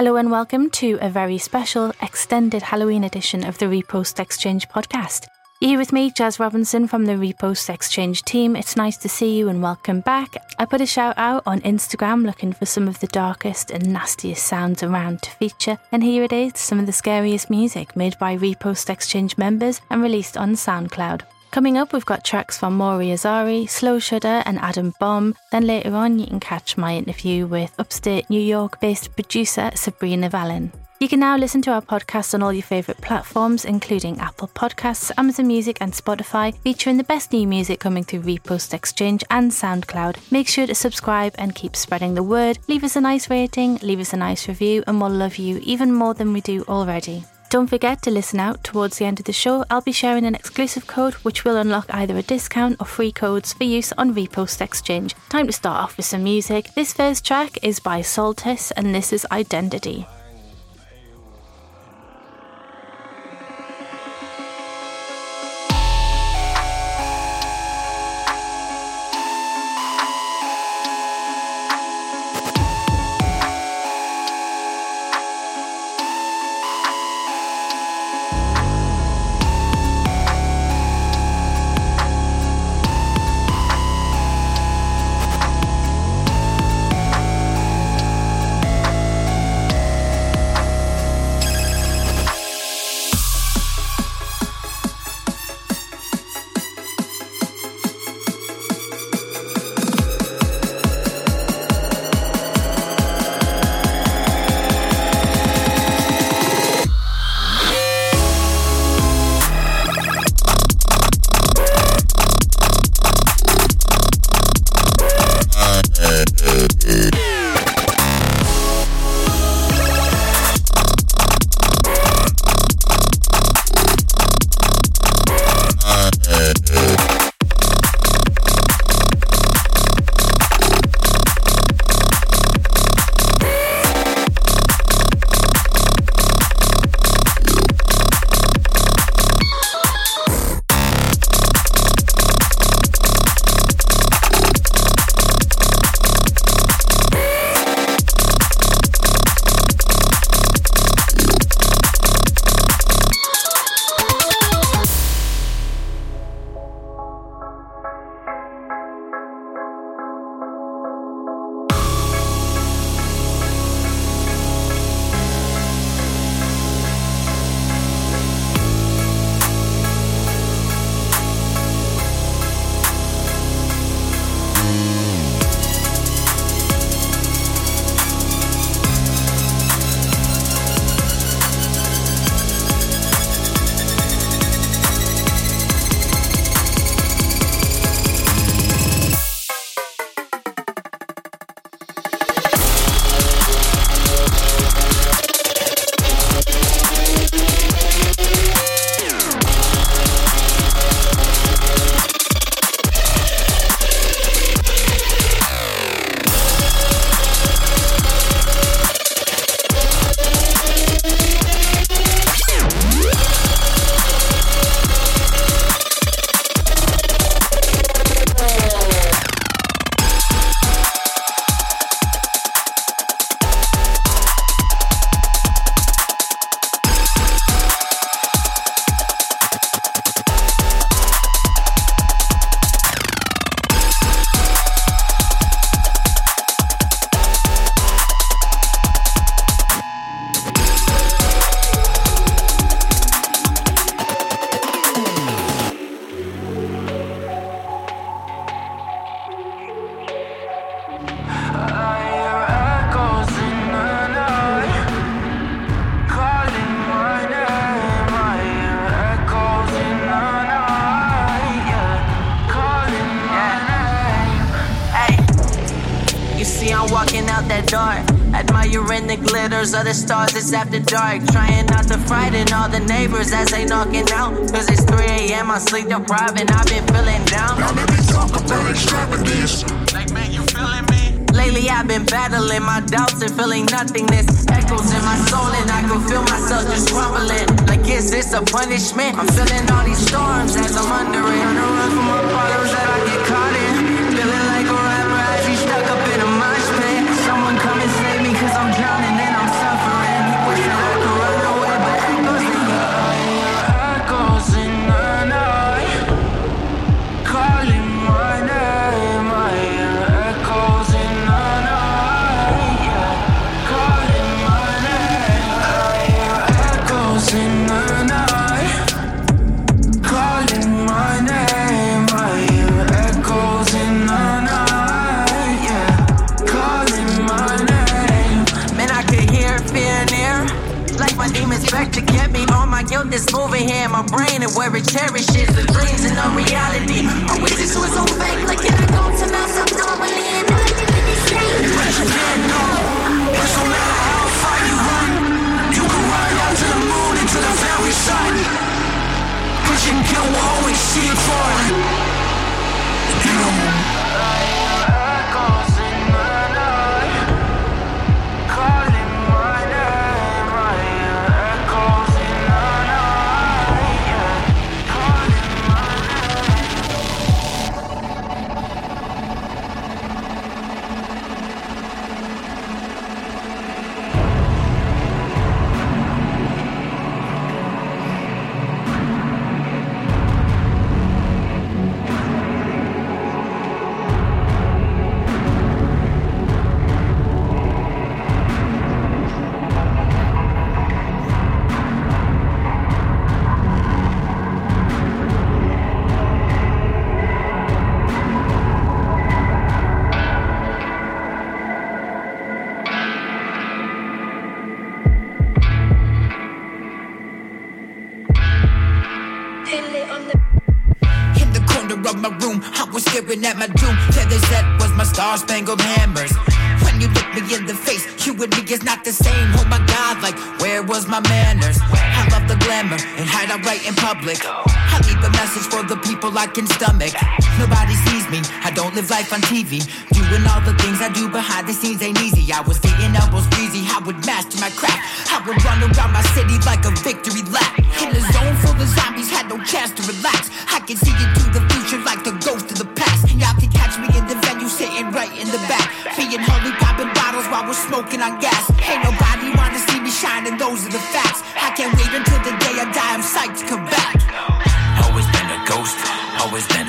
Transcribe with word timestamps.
Hello 0.00 0.16
and 0.16 0.30
welcome 0.30 0.70
to 0.70 0.96
a 1.02 1.10
very 1.10 1.36
special 1.36 1.92
extended 2.00 2.62
Halloween 2.62 3.04
edition 3.04 3.44
of 3.44 3.58
the 3.58 3.66
Repost 3.66 4.18
Exchange 4.18 4.66
podcast. 4.70 5.26
You're 5.60 5.72
here 5.72 5.78
with 5.78 5.92
me, 5.92 6.10
Jaz 6.10 6.38
Robinson 6.40 6.86
from 6.86 7.04
the 7.04 7.16
Repost 7.16 7.68
Exchange 7.68 8.22
team. 8.22 8.56
It's 8.56 8.78
nice 8.78 8.96
to 8.96 9.10
see 9.10 9.36
you 9.36 9.50
and 9.50 9.62
welcome 9.62 10.00
back. 10.00 10.36
I 10.58 10.64
put 10.64 10.80
a 10.80 10.86
shout 10.86 11.18
out 11.18 11.42
on 11.44 11.60
Instagram 11.60 12.24
looking 12.24 12.54
for 12.54 12.64
some 12.64 12.88
of 12.88 12.98
the 13.00 13.08
darkest 13.08 13.70
and 13.70 13.92
nastiest 13.92 14.46
sounds 14.46 14.82
around 14.82 15.20
to 15.20 15.32
feature, 15.32 15.76
and 15.92 16.02
here 16.02 16.24
it 16.24 16.32
is 16.32 16.52
some 16.54 16.80
of 16.80 16.86
the 16.86 16.92
scariest 16.92 17.50
music 17.50 17.94
made 17.94 18.18
by 18.18 18.38
Repost 18.38 18.88
Exchange 18.88 19.36
members 19.36 19.82
and 19.90 20.02
released 20.02 20.38
on 20.38 20.52
SoundCloud. 20.52 21.24
Coming 21.50 21.78
up, 21.78 21.92
we've 21.92 22.06
got 22.06 22.24
tracks 22.24 22.56
from 22.56 22.76
Mauri 22.76 23.08
Azari, 23.08 23.68
Slow 23.68 23.98
Shudder, 23.98 24.42
and 24.46 24.56
Adam 24.60 24.94
Bomb. 25.00 25.34
Then 25.50 25.66
later 25.66 25.96
on, 25.96 26.20
you 26.20 26.28
can 26.28 26.38
catch 26.38 26.78
my 26.78 26.94
interview 26.94 27.44
with 27.44 27.74
upstate 27.76 28.30
New 28.30 28.40
York 28.40 28.78
based 28.78 29.16
producer 29.16 29.72
Sabrina 29.74 30.30
Valen. 30.30 30.70
You 31.00 31.08
can 31.08 31.18
now 31.18 31.36
listen 31.36 31.60
to 31.62 31.72
our 31.72 31.82
podcast 31.82 32.34
on 32.34 32.42
all 32.42 32.52
your 32.52 32.62
favourite 32.62 33.00
platforms, 33.00 33.64
including 33.64 34.20
Apple 34.20 34.46
Podcasts, 34.46 35.10
Amazon 35.18 35.48
Music, 35.48 35.78
and 35.80 35.92
Spotify, 35.92 36.56
featuring 36.58 36.98
the 36.98 37.04
best 37.04 37.32
new 37.32 37.48
music 37.48 37.80
coming 37.80 38.04
through 38.04 38.20
Repost 38.20 38.72
Exchange 38.72 39.24
and 39.28 39.50
SoundCloud. 39.50 40.30
Make 40.30 40.46
sure 40.46 40.68
to 40.68 40.74
subscribe 40.74 41.34
and 41.36 41.54
keep 41.56 41.74
spreading 41.74 42.14
the 42.14 42.22
word. 42.22 42.60
Leave 42.68 42.84
us 42.84 42.94
a 42.94 43.00
nice 43.00 43.28
rating, 43.28 43.78
leave 43.78 43.98
us 43.98 44.12
a 44.12 44.16
nice 44.16 44.46
review, 44.46 44.84
and 44.86 45.00
we'll 45.00 45.10
love 45.10 45.36
you 45.36 45.58
even 45.64 45.92
more 45.92 46.14
than 46.14 46.32
we 46.32 46.42
do 46.42 46.62
already. 46.68 47.24
Don't 47.50 47.66
forget 47.66 48.00
to 48.02 48.12
listen 48.12 48.38
out 48.38 48.62
towards 48.62 48.98
the 48.98 49.06
end 49.06 49.18
of 49.18 49.26
the 49.26 49.32
show. 49.32 49.64
I'll 49.68 49.80
be 49.80 49.90
sharing 49.90 50.24
an 50.24 50.36
exclusive 50.36 50.86
code 50.86 51.14
which 51.14 51.44
will 51.44 51.56
unlock 51.56 51.86
either 51.90 52.16
a 52.16 52.22
discount 52.22 52.76
or 52.78 52.86
free 52.86 53.10
codes 53.10 53.52
for 53.52 53.64
use 53.64 53.92
on 53.98 54.14
Repost 54.14 54.60
Exchange. 54.60 55.16
Time 55.30 55.48
to 55.48 55.52
start 55.52 55.82
off 55.82 55.96
with 55.96 56.06
some 56.06 56.22
music. 56.22 56.70
This 56.76 56.92
first 56.92 57.26
track 57.26 57.58
is 57.64 57.80
by 57.80 58.02
Soltis 58.02 58.70
and 58.76 58.94
this 58.94 59.12
is 59.12 59.26
Identity. 59.32 60.06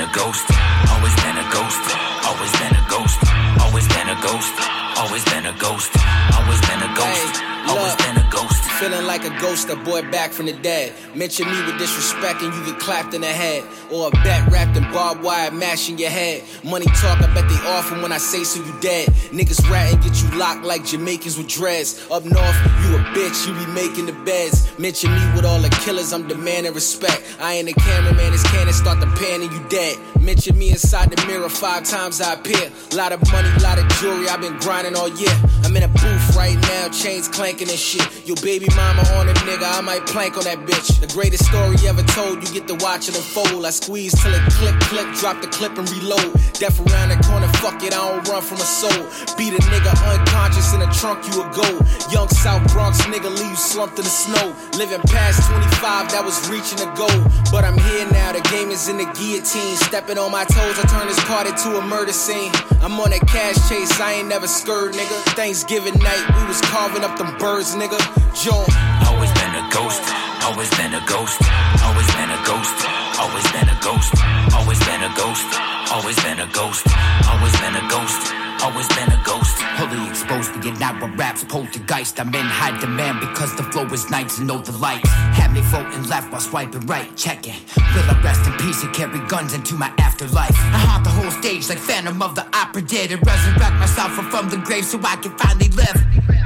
Been 0.02 0.10
a 0.10 0.14
ghost, 0.14 0.46
always 0.90 1.16
been 1.16 1.38
a 1.38 1.52
ghost, 1.52 1.96
always 2.26 2.52
been 2.54 2.76
a 2.76 2.86
ghost, 2.90 3.20
always 3.62 3.88
been 3.88 4.10
a 4.10 4.22
ghost, 4.22 4.54
always 4.98 5.26
been 5.26 5.46
a 5.46 5.54
ghost, 5.54 5.92
always 6.34 6.62
been 6.62 6.82
a 6.82 6.94
ghost, 6.96 7.61
always 7.70 7.96
been 7.96 8.18
a 8.18 8.30
ghost. 8.32 8.64
Feeling 8.80 9.06
like 9.06 9.24
a 9.24 9.30
ghost, 9.40 9.70
a 9.70 9.76
boy 9.76 10.02
back 10.10 10.32
from 10.32 10.48
the 10.48 10.54
dead. 10.54 10.94
Mention 11.14 11.46
me 11.46 11.66
with 11.66 11.78
disrespect 11.78 12.42
and 12.42 12.52
you 12.54 12.66
get 12.66 12.80
clapped 12.80 13.14
in 13.14 13.22
the 13.22 13.28
head. 13.28 13.64
Or 13.92 14.08
a 14.08 14.12
bat 14.12 14.52
wrapped 14.52 14.76
in 14.76 14.84
barbed 14.92 15.22
wire 15.22 15.52
mashing 15.52 16.00
your 16.00 16.10
head. 16.10 16.44
Money 16.64 16.86
talk, 16.86 17.22
I 17.22 17.32
bet 17.34 17.48
they 17.48 17.62
offer 17.70 18.02
when 18.02 18.12
I 18.12 18.18
say 18.18 18.44
so 18.44 18.64
you 18.64 18.74
dead. 18.82 19.10
Niggas 19.30 19.70
ratting, 19.70 20.00
get 20.00 20.20
you 20.24 20.30
locked 20.38 20.64
like 20.64 20.84
Jamaicans 20.84 21.38
with 21.38 21.48
dreads. 21.48 22.02
Up 22.10 22.26
north, 22.26 22.58
you 22.82 22.96
a 22.96 23.00
bitch, 23.14 23.48
you 23.48 23.54
be 23.54 23.72
making 23.72 24.08
the 24.08 24.14
beds. 24.26 24.68
Mention 24.80 25.14
me 25.14 25.22
with 25.36 25.46
all 25.46 25.60
the 25.60 25.70
killers, 25.86 26.12
I'm 26.12 26.28
demanding 26.28 26.74
respect. 26.74 27.22
I 27.40 27.54
ain't 27.54 27.70
a 27.70 27.74
cameraman, 27.74 28.34
it's 28.34 28.50
cannon, 28.50 28.74
start 28.74 29.00
the 29.00 29.08
pan 29.08 29.42
and 29.44 29.52
you 29.52 29.62
dead. 29.70 29.98
Mention 30.20 30.58
me 30.58 30.72
inside 30.72 31.12
the 31.12 31.24
mirror 31.28 31.50
five 31.50 31.84
times 31.84 32.20
I 32.20 32.34
appear. 32.34 32.72
Lot 32.96 33.12
of 33.12 33.22
money, 33.32 33.50
lot 33.62 33.78
of 33.78 33.88
jewelry, 34.00 34.28
I've 34.28 34.42
been 34.42 34.58
grinding 34.58 34.96
all 34.96 35.08
year. 35.08 35.36
I'm 35.64 35.76
in 35.78 35.84
a 35.84 35.88
booth 35.88 36.36
right 36.36 36.58
now, 36.62 36.90
chains 36.90 37.28
clanking 37.28 37.51
and 37.60 37.70
shit. 37.72 38.08
Your 38.26 38.38
baby 38.38 38.68
mama 38.76 39.04
on 39.20 39.28
a 39.28 39.34
nigga, 39.44 39.68
I 39.68 39.82
might 39.82 40.06
plank 40.08 40.38
on 40.38 40.46
that 40.46 40.60
bitch. 40.60 41.02
The 41.02 41.12
greatest 41.12 41.46
story 41.52 41.76
ever 41.84 42.04
told, 42.16 42.40
you 42.40 42.54
get 42.54 42.68
to 42.70 42.76
watch 42.80 43.10
it 43.10 43.16
unfold. 43.18 43.66
I 43.66 43.72
squeeze 43.72 44.16
till 44.16 44.32
it 44.32 44.42
click, 44.56 44.80
click, 44.88 45.08
drop 45.20 45.42
the 45.42 45.48
clip 45.48 45.78
and 45.78 45.90
reload. 45.92 46.32
Death 46.56 46.80
around 46.80 47.10
the 47.10 47.20
corner, 47.28 47.52
fuck 47.60 47.84
it, 47.84 47.92
I 47.92 48.00
don't 48.00 48.24
run 48.30 48.42
from 48.42 48.64
a 48.64 48.70
soul. 48.80 49.04
Beat 49.36 49.52
a 49.52 49.62
nigga 49.68 49.92
unconscious 50.08 50.72
in 50.74 50.80
the 50.80 50.88
trunk, 50.96 51.28
you 51.28 51.44
a 51.44 51.46
go. 51.52 51.68
Young 52.14 52.30
South 52.30 52.64
Bronx 52.72 53.02
nigga, 53.12 53.28
leave 53.28 53.52
you 53.52 53.58
slumped 53.60 54.00
in 54.00 54.06
the 54.06 54.14
snow. 54.14 54.56
Living 54.80 55.02
past 55.12 55.44
25, 55.50 56.12
that 56.16 56.24
was 56.24 56.40
reaching 56.48 56.80
a 56.80 56.90
goal. 56.96 57.20
But 57.52 57.66
I'm 57.66 57.78
here 57.92 58.08
now, 58.16 58.32
the 58.32 58.42
game 58.48 58.72
is 58.72 58.88
in 58.88 58.96
the 58.96 59.10
guillotine. 59.18 59.76
Stepping 59.90 60.18
on 60.18 60.32
my 60.32 60.46
toes, 60.46 60.80
I 60.80 60.88
turn 60.88 61.08
this 61.08 61.20
card 61.26 61.48
into 61.48 61.76
a 61.76 61.84
murder 61.84 62.14
scene. 62.14 62.52
I'm 62.80 62.96
on 63.02 63.12
a 63.12 63.20
cash 63.28 63.58
chase, 63.68 64.00
I 64.00 64.22
ain't 64.22 64.30
never 64.30 64.48
scared, 64.48 64.94
nigga. 64.94 65.18
Thanksgiving 65.36 65.98
night, 66.00 66.24
we 66.38 66.46
was 66.46 66.62
carving 66.70 67.04
up 67.04 67.18
them 67.18 67.36
birds, 67.42 67.74
nigga. 67.74 67.98
John. 68.38 68.70
Always 69.10 69.34
been 69.34 69.54
a 69.58 69.66
ghost, 69.74 70.04
always 70.46 70.70
been 70.78 70.94
a 70.94 71.02
ghost, 71.10 71.42
always 71.82 72.08
been 72.14 72.30
a 72.30 72.42
ghost, 72.46 72.78
always 73.18 73.48
been 73.52 73.68
a 73.68 73.78
ghost, 73.82 74.14
always 74.54 74.80
been 74.86 75.02
a 75.02 75.12
ghost, 75.18 75.46
always 75.92 76.18
been 76.22 76.40
a 76.40 76.48
ghost, 76.54 76.86
always 77.28 77.56
been 77.58 77.76
a 77.76 77.86
ghost, 77.90 78.22
always 78.62 78.88
been 78.94 79.10
a 79.10 79.22
ghost. 79.26 79.58
Fully 79.82 80.08
exposed 80.08 80.54
to 80.54 80.60
get 80.62 80.80
out 80.82 81.02
with 81.02 81.18
raps, 81.18 81.44
poltergeist. 81.44 82.20
I'm 82.20 82.34
in 82.34 82.46
high 82.46 82.78
demand 82.80 83.20
because 83.20 83.56
the 83.58 83.64
flow 83.64 83.86
is 83.86 84.10
nice 84.12 84.38
and 84.38 84.48
know 84.48 84.60
the 84.60 84.78
lights. 84.78 85.10
Had 85.34 85.52
me 85.52 85.62
voting 85.62 86.08
left 86.08 86.32
while 86.32 86.42
swiping 86.42 86.86
right, 86.86 87.10
checking. 87.18 87.58
Will 87.76 88.06
I 88.06 88.22
rest 88.24 88.46
in 88.46 88.54
peace 88.62 88.84
and 88.84 88.94
carry 88.94 89.20
guns 89.28 89.56
into 89.56 89.74
my 89.74 89.92
afterlife? 89.98 90.56
I 90.78 90.80
haunt 90.86 91.04
the 91.06 91.10
whole 91.10 91.32
stage 91.32 91.68
like 91.70 91.80
Phantom 91.80 92.22
of 92.22 92.36
the 92.36 92.46
Opera 92.56 92.84
did 92.84 93.12
and 93.12 93.26
resurrect 93.26 93.76
myself 93.82 94.12
from 94.30 94.50
the 94.50 94.58
grave 94.58 94.86
so 94.86 95.00
I 95.04 95.16
can 95.16 95.36
finally 95.38 95.70
live. 95.70 96.41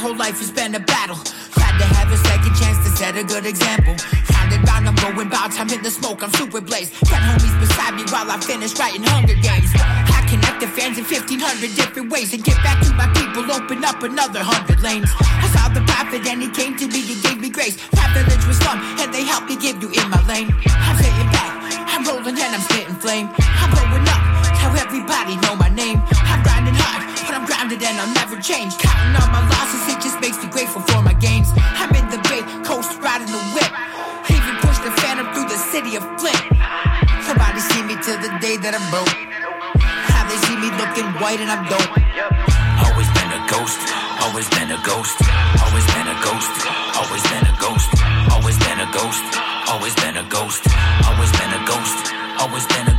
Whole 0.00 0.16
life 0.16 0.40
has 0.40 0.50
been 0.50 0.74
a 0.74 0.80
battle. 0.80 1.20
Glad 1.52 1.76
to 1.76 1.84
have 1.84 2.08
a 2.08 2.16
second 2.24 2.56
chance 2.56 2.80
to 2.88 2.90
set 2.96 3.20
a 3.20 3.22
good 3.22 3.44
example. 3.44 3.92
Round 4.32 4.48
and 4.48 4.64
round, 4.64 4.88
I'm 4.88 4.96
going 4.96 5.28
bout 5.28 5.52
time 5.52 5.68
in 5.68 5.82
the 5.82 5.90
smoke, 5.90 6.24
I'm 6.24 6.32
super 6.40 6.62
blazed. 6.62 6.96
Got 7.04 7.20
homies 7.20 7.52
beside 7.60 8.00
me 8.00 8.08
while 8.08 8.24
I 8.32 8.40
finish 8.40 8.72
writing 8.80 9.04
Hunger 9.04 9.36
Games. 9.36 9.68
I 9.76 10.24
connect 10.24 10.64
the 10.64 10.72
fans 10.72 10.96
in 10.96 11.04
1500 11.04 11.76
different 11.76 12.08
ways 12.08 12.32
and 12.32 12.40
get 12.42 12.56
back 12.64 12.80
to 12.80 12.96
my 12.96 13.12
people, 13.12 13.44
open 13.52 13.84
up 13.84 14.00
another 14.02 14.40
hundred 14.40 14.80
lanes. 14.80 15.12
I 15.20 15.52
saw 15.52 15.68
the 15.68 15.84
prophet 15.84 16.24
and 16.24 16.40
he 16.40 16.48
came 16.48 16.80
to 16.80 16.88
me 16.88 17.04
and 17.12 17.20
gave 17.20 17.36
me 17.36 17.50
grace. 17.52 17.76
My 17.92 18.08
village 18.16 18.40
was 18.48 18.56
slum 18.56 18.80
and 19.04 19.12
they 19.12 19.28
helped 19.28 19.52
me 19.52 19.60
give 19.60 19.84
you 19.84 19.92
in 19.92 20.08
my 20.08 20.24
lane. 20.24 20.48
I'm 20.80 20.96
sitting 20.96 21.28
back, 21.28 21.52
I'm 21.92 22.08
rolling 22.08 22.40
and 22.40 22.56
I'm 22.56 22.64
spitting 22.72 22.96
flame. 23.04 23.28
I'm 23.36 23.68
blowing 23.68 24.08
up, 24.08 24.22
tell 24.64 24.72
everybody 24.80 25.36
know 25.44 25.60
my 25.60 25.68
name. 25.68 26.00
Grounded 27.70 27.88
and 27.88 28.00
I'll 28.00 28.14
never 28.14 28.40
change. 28.40 28.76
Counting 28.78 29.14
all 29.20 29.30
my 29.30 29.42
losses, 29.48 29.94
it 29.94 30.00
just 30.02 30.20
makes 30.20 30.42
me 30.42 30.50
grateful 30.50 30.82
for 30.82 31.02
my 31.02 31.12
gains. 31.14 31.52
I'm 31.54 31.94
in 31.94 32.08
the 32.10 32.18
Bay 32.28 32.42
Coast 32.64 32.98
riding 33.00 33.30
the 33.30 33.42
whip. 33.54 33.70
Even 34.30 34.54
push 34.62 34.78
the 34.78 34.90
phantom 35.02 35.32
through 35.34 35.48
the 35.48 35.58
city 35.70 35.96
of 35.96 36.02
Flint. 36.18 36.40
Somebody 37.22 37.60
see 37.60 37.82
me 37.82 37.94
till 38.02 38.18
the 38.18 38.32
day 38.40 38.56
that 38.58 38.74
I'm 38.74 38.86
broke. 38.90 39.14
How 40.10 40.26
they 40.26 40.38
see 40.46 40.56
me 40.58 40.70
looking 40.78 41.06
white 41.22 41.38
and 41.38 41.50
I'm 41.50 41.64
dope. 41.70 41.94
Always 42.86 43.10
been 43.14 43.30
a 43.38 43.42
ghost, 43.46 43.80
always 44.18 44.48
been 44.50 44.70
a 44.70 44.80
ghost, 44.82 45.16
always 45.62 45.86
been 45.94 46.08
a 46.10 46.18
ghost, 46.26 46.54
always 46.98 47.22
been 47.30 47.46
a 47.46 47.54
ghost, 47.60 47.90
always 48.34 48.56
been 48.58 48.80
a 48.82 48.88
ghost, 48.90 49.24
always 49.70 49.94
been 49.94 50.16
a 50.16 50.26
ghost, 50.26 50.64
always 51.06 51.30
been 51.38 51.52
a 51.54 51.62
ghost, 51.66 52.02
always 52.40 52.66
been 52.66 52.86
a 52.88 52.89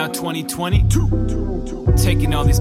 now 0.00 0.06
2020, 0.06 0.84
taking 1.94 2.32
all 2.32 2.42
these 2.42 2.60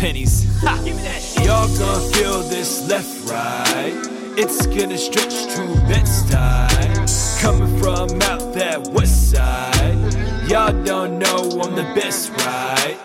pennies. 0.00 0.46
Y'all 0.64 1.68
gonna 1.76 2.00
feel 2.14 2.40
this 2.44 2.88
left, 2.88 3.28
right. 3.28 3.92
It's 4.38 4.64
gonna 4.66 4.96
stretch 4.96 5.44
to 5.54 5.62
Bed-Stuy. 5.88 7.42
Coming 7.42 7.78
from 7.78 8.22
out 8.22 8.54
that 8.54 8.88
west 8.94 9.30
side. 9.32 10.48
Y'all 10.48 10.72
don't 10.84 11.18
know 11.18 11.60
I'm 11.60 11.74
the 11.74 11.86
best, 11.94 12.30
right? 12.30 12.96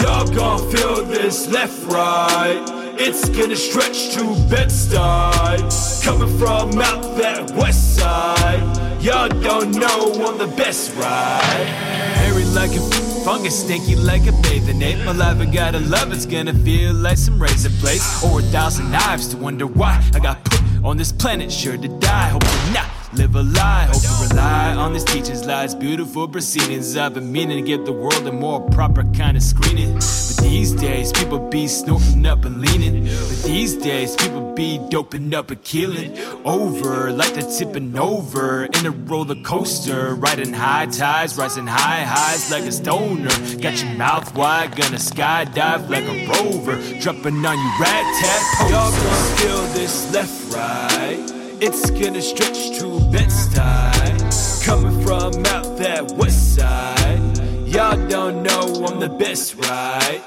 Y'all 0.00 0.26
gonna 0.34 0.70
feel 0.72 1.04
this 1.04 1.48
left, 1.48 1.78
right. 1.92 2.64
It's 2.98 3.28
gonna 3.28 3.56
stretch 3.56 4.14
to 4.14 4.24
Bed-Stuy. 4.48 6.02
Coming 6.02 6.38
from 6.38 6.80
out 6.80 7.02
that 7.18 7.50
west 7.50 7.96
side. 7.96 8.62
Y'all 9.02 9.28
don't 9.28 9.72
know 9.72 10.14
I'm 10.26 10.38
the 10.38 10.48
best, 10.56 10.94
right? 10.94 11.95
Hairy 12.36 12.48
like 12.50 12.72
a 12.72 12.80
fungus, 13.24 13.64
stinky 13.64 13.96
like 13.96 14.26
a 14.26 14.32
bathing 14.42 14.82
ape. 14.82 14.98
My 15.06 15.12
life, 15.12 15.38
I 15.40 15.46
gotta 15.46 15.78
love, 15.78 16.12
it's 16.12 16.26
gonna 16.26 16.52
feel 16.52 16.92
like 16.92 17.16
some 17.16 17.40
razor 17.40 17.70
blades 17.80 18.22
or 18.22 18.40
a 18.40 18.42
thousand 18.42 18.90
knives 18.90 19.28
to 19.28 19.38
wonder 19.38 19.66
why 19.66 20.04
I 20.14 20.18
got 20.18 20.44
put 20.44 20.60
on 20.84 20.98
this 20.98 21.12
planet, 21.12 21.50
sure 21.50 21.78
to 21.78 21.88
die. 21.98 22.28
Hope 22.28 22.44
not 22.74 23.05
live 23.16 23.34
a 23.34 23.42
lie. 23.42 23.88
Hope 23.90 24.02
to 24.02 24.28
rely 24.28 24.74
on 24.74 24.92
these 24.92 25.04
teachers' 25.04 25.46
lies, 25.46 25.74
beautiful 25.74 26.28
proceedings. 26.28 26.96
I've 26.96 27.14
been 27.14 27.32
meaning 27.32 27.56
to 27.56 27.62
give 27.62 27.86
the 27.86 27.92
world 27.92 28.26
a 28.26 28.32
more 28.32 28.60
proper 28.70 29.04
kind 29.14 29.36
of 29.36 29.42
screening. 29.42 29.94
But 29.94 30.36
these 30.42 30.72
days, 30.72 31.12
people 31.12 31.38
be 31.38 31.66
snorting 31.66 32.26
up 32.26 32.44
and 32.44 32.60
leaning. 32.60 33.04
But 33.04 33.42
these 33.42 33.74
days, 33.74 34.16
people 34.16 34.52
be 34.54 34.78
doping 34.90 35.34
up 35.34 35.50
and 35.50 35.62
killing 35.64 36.16
over 36.44 37.10
like 37.10 37.32
they're 37.34 37.50
tipping 37.50 37.96
over 37.98 38.66
in 38.66 38.86
a 38.86 38.90
roller 38.90 39.40
coaster, 39.42 40.14
riding 40.14 40.52
high 40.52 40.86
tides, 40.86 41.38
rising 41.38 41.66
high 41.66 42.02
highs 42.04 42.50
like 42.50 42.64
a 42.64 42.72
stoner. 42.72 43.30
Got 43.60 43.82
your 43.82 43.94
mouth 43.94 44.34
wide, 44.34 44.76
gonna 44.76 44.98
skydive 44.98 45.88
like 45.88 46.04
a 46.04 46.26
rover, 46.28 46.76
dropping 47.00 47.44
on 47.46 47.58
you 47.58 47.72
rat 47.80 48.04
tat. 48.20 48.70
Y'all 48.70 48.90
gonna 48.90 49.36
feel 49.36 49.62
this 49.72 50.12
left, 50.12 50.54
right. 50.54 51.35
It's 51.58 51.90
gonna 51.90 52.20
stretch 52.20 52.78
to 52.80 53.00
Bed-Stuy, 53.10 54.62
coming 54.62 55.02
from 55.06 55.32
out 55.46 55.78
that 55.78 56.12
west 56.12 56.54
side. 56.54 57.38
Y'all 57.66 57.96
don't 58.08 58.42
know 58.42 58.84
I'm 58.84 59.00
the 59.00 59.08
best, 59.08 59.54
right? 59.54 60.20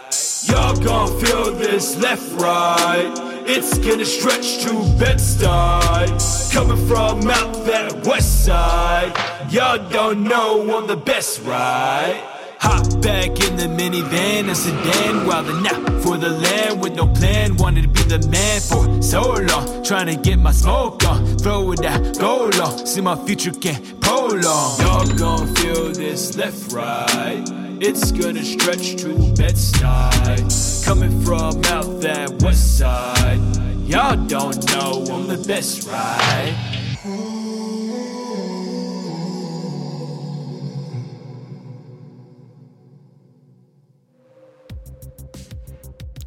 Y'all 0.46 0.76
gon' 0.76 1.20
feel 1.20 1.54
this 1.54 1.96
left, 1.98 2.32
right. 2.42 3.14
It's 3.46 3.78
gonna 3.78 4.06
stretch 4.06 4.64
to 4.64 4.74
Bed-Stuy, 4.98 6.52
coming 6.52 6.88
from 6.88 7.30
out 7.30 7.54
that 7.66 8.08
west 8.08 8.46
side. 8.46 9.14
Y'all 9.52 9.78
don't 9.90 10.24
know 10.24 10.78
I'm 10.78 10.88
the 10.88 10.98
best, 10.98 11.42
right? 11.44 12.39
Hop 12.60 13.02
back 13.02 13.30
in 13.46 13.56
the 13.56 13.68
minivan, 13.68 14.50
a 14.50 14.56
sedan, 14.56 15.26
wildin' 15.26 15.66
out 15.66 16.04
for 16.04 16.18
the 16.18 16.30
land 16.30 16.82
with 16.82 16.94
no 16.94 17.08
plan. 17.08 17.56
Wanted 17.56 17.84
to 17.84 17.88
be 17.88 18.04
the 18.04 18.28
man 18.28 18.60
for 18.60 19.02
so 19.02 19.22
long, 19.22 19.82
trying 19.84 20.08
to 20.08 20.18
get 20.18 20.40
my 20.40 20.52
smoke 20.52 21.04
on, 21.08 21.38
throw 21.38 21.72
it 21.72 21.86
out, 21.86 22.20
go 22.20 22.50
long. 22.58 22.86
See 22.86 23.02
my 23.02 23.16
future 23.26 23.52
can't 23.52 24.02
prolong. 24.02 24.80
Y'all 24.82 25.08
gon' 25.18 25.56
feel 25.56 25.94
this 25.94 26.36
left, 26.36 26.74
right. 26.74 27.44
It's 27.82 28.12
gonna 28.12 28.44
stretch 28.44 28.98
to 29.04 29.34
Bed-Stuy, 29.36 30.86
coming 30.86 31.22
from 31.22 31.64
out 31.66 32.02
that 32.02 32.42
west 32.44 32.78
side. 32.78 33.40
Y'all 33.88 34.18
don't 34.28 34.64
know 34.74 35.06
I'm 35.10 35.28
the 35.28 35.44
best, 35.48 35.88
right? 35.88 36.79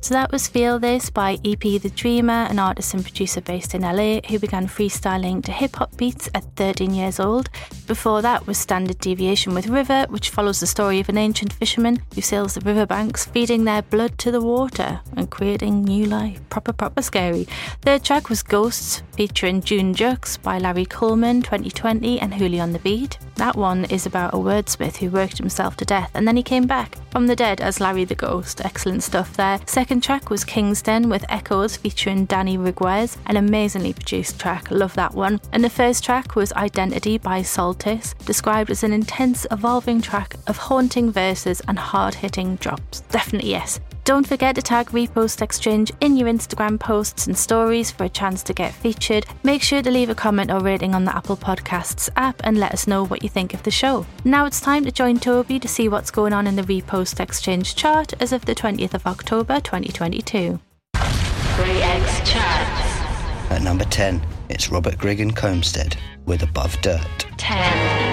So 0.02 0.14
that 0.14 0.32
was 0.32 0.48
Feel 0.48 0.80
This 0.80 1.10
by 1.10 1.38
EP 1.44 1.60
The 1.60 1.92
Dreamer, 1.94 2.48
an 2.50 2.58
artist 2.58 2.92
and 2.92 3.04
producer 3.04 3.40
based 3.40 3.72
in 3.72 3.82
LA 3.82 4.20
who 4.28 4.40
began 4.40 4.66
freestyling 4.66 5.44
to 5.44 5.52
hip 5.52 5.76
hop 5.76 5.96
beats 5.96 6.28
at 6.34 6.42
13 6.56 6.92
years 6.92 7.20
old. 7.20 7.48
Before 7.86 8.20
that 8.20 8.44
was 8.44 8.58
Standard 8.58 8.98
Deviation 8.98 9.54
with 9.54 9.68
River, 9.68 10.06
which 10.08 10.30
follows 10.30 10.58
the 10.58 10.66
story 10.66 10.98
of 10.98 11.08
an 11.08 11.18
ancient 11.18 11.52
fisherman 11.52 12.02
who 12.16 12.20
sails 12.20 12.54
the 12.54 12.62
riverbanks, 12.62 13.26
feeding 13.26 13.62
their 13.62 13.82
blood 13.82 14.18
to 14.18 14.32
the 14.32 14.40
water 14.40 15.00
and 15.16 15.30
creating 15.30 15.84
new 15.84 16.06
life. 16.06 16.40
Proper, 16.50 16.72
proper 16.72 17.00
scary. 17.00 17.46
Third 17.82 18.02
track 18.02 18.28
was 18.28 18.42
Ghosts, 18.42 19.04
featuring 19.12 19.60
Joon 19.60 19.94
Jukx 19.94 20.36
by 20.42 20.58
Larry 20.58 20.84
Coleman, 20.84 21.42
2020, 21.42 22.18
and 22.18 22.32
on 22.32 22.72
the 22.72 22.80
Beat. 22.80 23.18
That 23.36 23.54
one 23.56 23.84
is 23.84 24.06
about 24.06 24.34
a 24.34 24.38
wordsmith 24.38 24.96
who 24.96 25.10
worked 25.10 25.38
himself 25.38 25.76
to 25.76 25.84
death 25.84 26.10
and 26.14 26.26
then 26.26 26.36
he 26.36 26.42
came 26.42 26.66
back 26.66 26.96
from 27.10 27.26
the 27.26 27.36
dead 27.36 27.60
as 27.60 27.80
Larry 27.80 28.04
the 28.04 28.14
Ghost. 28.14 28.64
Excellent 28.64 29.02
stuff 29.02 29.36
there. 29.36 29.60
Second 29.66 29.91
track 30.00 30.30
was 30.30 30.44
Kingsden 30.44 31.10
with 31.10 31.24
Echoes 31.28 31.76
featuring 31.76 32.24
Danny 32.24 32.56
Riguez, 32.56 33.16
an 33.26 33.36
amazingly 33.36 33.92
produced 33.92 34.38
track. 34.38 34.70
Love 34.70 34.94
that 34.94 35.14
one. 35.14 35.40
And 35.52 35.62
the 35.62 35.68
first 35.68 36.04
track 36.04 36.34
was 36.36 36.52
Identity 36.52 37.18
by 37.18 37.40
Soltis, 37.40 38.16
described 38.24 38.70
as 38.70 38.82
an 38.84 38.92
intense, 38.92 39.46
evolving 39.50 40.00
track 40.00 40.36
of 40.46 40.56
haunting 40.56 41.10
verses 41.10 41.60
and 41.68 41.78
hard 41.78 42.14
hitting 42.14 42.56
drops. 42.56 43.00
Definitely 43.00 43.50
yes. 43.50 43.80
Don't 44.04 44.26
forget 44.26 44.56
to 44.56 44.62
tag 44.62 44.88
Repost 44.88 45.42
Exchange 45.42 45.92
in 46.00 46.16
your 46.16 46.26
Instagram 46.26 46.80
posts 46.80 47.28
and 47.28 47.38
stories 47.38 47.92
for 47.92 48.02
a 48.02 48.08
chance 48.08 48.42
to 48.42 48.52
get 48.52 48.74
featured. 48.74 49.24
Make 49.44 49.62
sure 49.62 49.80
to 49.80 49.90
leave 49.92 50.10
a 50.10 50.14
comment 50.14 50.50
or 50.50 50.58
rating 50.58 50.92
on 50.92 51.04
the 51.04 51.14
Apple 51.14 51.36
Podcasts 51.36 52.08
app 52.16 52.40
and 52.42 52.58
let 52.58 52.72
us 52.72 52.88
know 52.88 53.06
what 53.06 53.22
you 53.22 53.28
think 53.28 53.54
of 53.54 53.62
the 53.62 53.70
show. 53.70 54.04
Now 54.24 54.44
it's 54.44 54.60
time 54.60 54.84
to 54.86 54.90
join 54.90 55.20
Toby 55.20 55.60
to 55.60 55.68
see 55.68 55.88
what's 55.88 56.10
going 56.10 56.32
on 56.32 56.48
in 56.48 56.56
the 56.56 56.62
Repost 56.62 57.20
Exchange 57.20 57.76
chart 57.76 58.12
as 58.20 58.32
of 58.32 58.44
the 58.44 58.56
20th 58.56 58.94
of 58.94 59.06
October 59.06 59.60
2022. 59.60 60.58
3X 60.96 62.26
charts. 62.26 63.52
At 63.52 63.62
number 63.62 63.84
10, 63.84 64.20
it's 64.48 64.68
Robert 64.68 64.98
Grigg 64.98 65.20
and 65.20 65.36
Comstead 65.36 65.96
with 66.26 66.42
Above 66.42 66.76
Dirt. 66.80 67.26
10. 67.36 68.11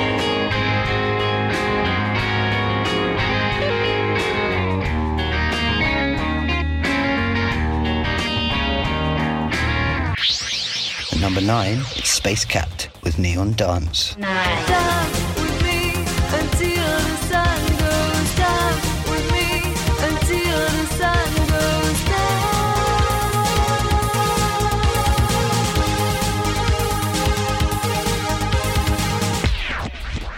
Number 11.21 11.41
nine, 11.41 11.79
it's 11.97 12.11
Space 12.11 12.45
cat 12.45 12.88
with 13.03 13.19
Neon 13.19 13.51
Dance. 13.53 14.17
Nine. 14.17 14.65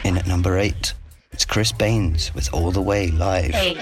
In 0.03 0.17
at 0.17 0.25
number 0.25 0.57
eight, 0.57 0.93
it's 1.31 1.45
Chris 1.45 1.71
Baines 1.71 2.33
with 2.33 2.51
All 2.53 2.71
the 2.71 2.81
Way 2.81 3.11
Live. 3.11 3.53
Eight. 3.53 3.77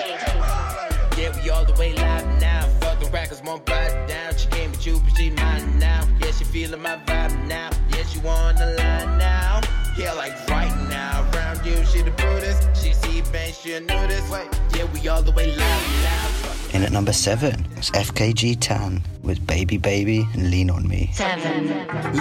Feeling 6.69 6.83
my 6.83 6.97
vibe 7.05 7.47
now. 7.47 7.69
Yeah, 7.89 8.03
she 8.03 8.19
on 8.19 8.55
the 8.55 8.75
line 8.77 9.17
now. 9.17 9.61
Yeah, 9.97 10.13
like 10.13 10.33
right 10.49 10.75
now. 10.89 11.27
Around 11.33 11.65
you, 11.65 11.83
she 11.85 12.01
the 12.01 12.11
Buddhist. 12.11 12.63
She 12.75 12.93
see 12.93 13.21
bang, 13.31 13.53
she 13.53 13.71
this. 14.07 14.29
Wait, 14.29 14.47
yeah, 14.75 14.85
we 14.93 15.07
all 15.07 15.21
the 15.21 15.31
way 15.31 15.47
live 15.47 15.57
now. 15.57 16.48
In 16.79 16.85
at 16.85 16.93
number 16.93 17.11
7, 17.11 17.67
it's 17.75 17.91
FKG 17.91 18.55
Tan 18.57 19.03
with 19.21 19.45
Baby 19.45 19.75
Baby 19.75 20.25
and 20.33 20.49
Lean 20.49 20.69
On 20.69 20.87
Me. 20.87 21.09
Seven. 21.11 21.67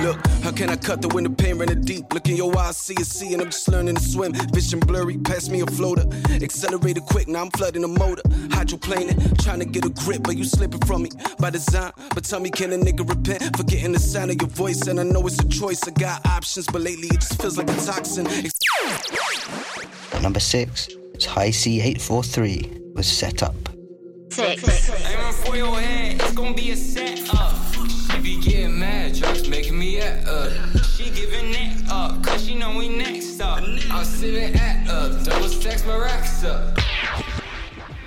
Look, 0.02 0.26
how 0.42 0.50
can 0.50 0.68
I 0.68 0.74
cut 0.74 1.00
the 1.00 1.06
window 1.06 1.30
pain 1.30 1.58
running 1.58 1.82
deep? 1.82 2.12
Look 2.12 2.28
in 2.28 2.34
your 2.34 2.58
eyes, 2.58 2.76
see 2.76 2.96
a 2.98 3.04
sea, 3.04 3.34
and 3.34 3.42
I'm 3.42 3.50
just 3.50 3.68
learning 3.68 3.94
to 3.94 4.02
swim. 4.02 4.32
Vision 4.52 4.80
blurry, 4.80 5.16
pass 5.16 5.48
me 5.48 5.60
a 5.60 5.66
floater. 5.66 6.08
Accelerated 6.42 7.04
quick, 7.04 7.28
now 7.28 7.42
I'm 7.42 7.52
flooding 7.52 7.82
the 7.82 7.86
motor. 7.88 8.22
Hydroplaning, 8.48 9.40
trying 9.44 9.60
to 9.60 9.64
get 9.64 9.84
a 9.84 9.90
grip, 9.90 10.24
but 10.24 10.36
you 10.36 10.42
slipping 10.42 10.80
from 10.80 11.04
me 11.04 11.10
by 11.38 11.50
design. 11.50 11.92
But 12.12 12.24
tell 12.24 12.40
me, 12.40 12.50
can 12.50 12.72
a 12.72 12.78
nigga 12.78 13.08
repent 13.08 13.56
for 13.56 13.62
getting 13.62 13.92
the 13.92 14.00
sound 14.00 14.32
of 14.32 14.42
your 14.42 14.50
voice? 14.50 14.88
And 14.88 14.98
I 14.98 15.04
know 15.04 15.24
it's 15.28 15.38
a 15.38 15.46
choice, 15.46 15.86
I 15.86 15.92
got 15.92 16.26
options, 16.26 16.66
but 16.66 16.80
lately 16.80 17.06
it 17.06 17.20
just 17.20 17.40
feels 17.40 17.58
like 17.58 17.70
a 17.70 17.76
toxin. 17.76 18.26
At 20.12 20.20
number 20.20 20.40
6, 20.40 20.88
it's 21.14 21.26
High 21.26 21.50
C843 21.50 22.96
was 22.96 23.06
Set 23.06 23.44
Up. 23.44 23.54
Six. 24.30 24.90
Aiming 25.06 25.32
for 25.32 25.56
your 25.56 25.74
head, 25.80 26.20
it's 26.20 26.32
gonna 26.32 26.54
be 26.54 26.70
a 26.70 26.76
set 26.76 27.34
up. 27.34 27.54
If 28.16 28.26
you 28.26 28.40
get 28.40 28.70
mad, 28.70 29.14
just 29.14 29.48
making 29.48 29.78
me 29.78 30.00
at 30.00 30.26
up. 30.28 30.52
She 30.84 31.10
giving 31.10 31.54
it 31.54 31.90
up, 31.90 32.22
cause 32.22 32.46
she 32.46 32.54
know 32.54 32.76
we 32.76 32.88
next 32.88 33.40
up. 33.40 33.62
I'm 33.90 34.04
sitting 34.04 34.54
at 34.54 34.88
up, 34.88 35.24
double 35.24 35.48
stacks 35.48 35.84
my 35.86 35.96
racks 35.96 36.44
up. 36.44 36.78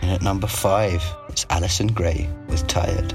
And 0.02 0.12
at 0.12 0.22
number 0.22 0.48
5, 0.48 1.04
it's 1.30 1.46
Alison 1.50 1.88
Gray 1.88 2.30
with 2.48 2.66
Tired. 2.68 3.14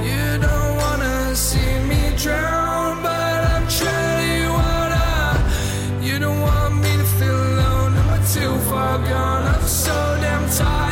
You 0.00 0.38
don't 0.40 0.76
wanna 0.76 1.34
see 1.34 1.78
me 1.90 2.12
drown, 2.16 3.02
but 3.02 3.10
I'm 3.10 3.66
truly 3.68 4.48
wanna. 4.48 6.02
You 6.02 6.18
don't 6.18 6.40
want 6.40 6.76
me 6.76 6.96
to 6.96 7.04
feel 7.18 7.34
alone, 7.34 7.96
am 7.96 8.26
too 8.26 8.58
far 8.68 8.98
gone? 8.98 9.46
I'm 9.46 9.62
so 9.62 10.18
damn 10.20 10.48
tired. 10.50 10.87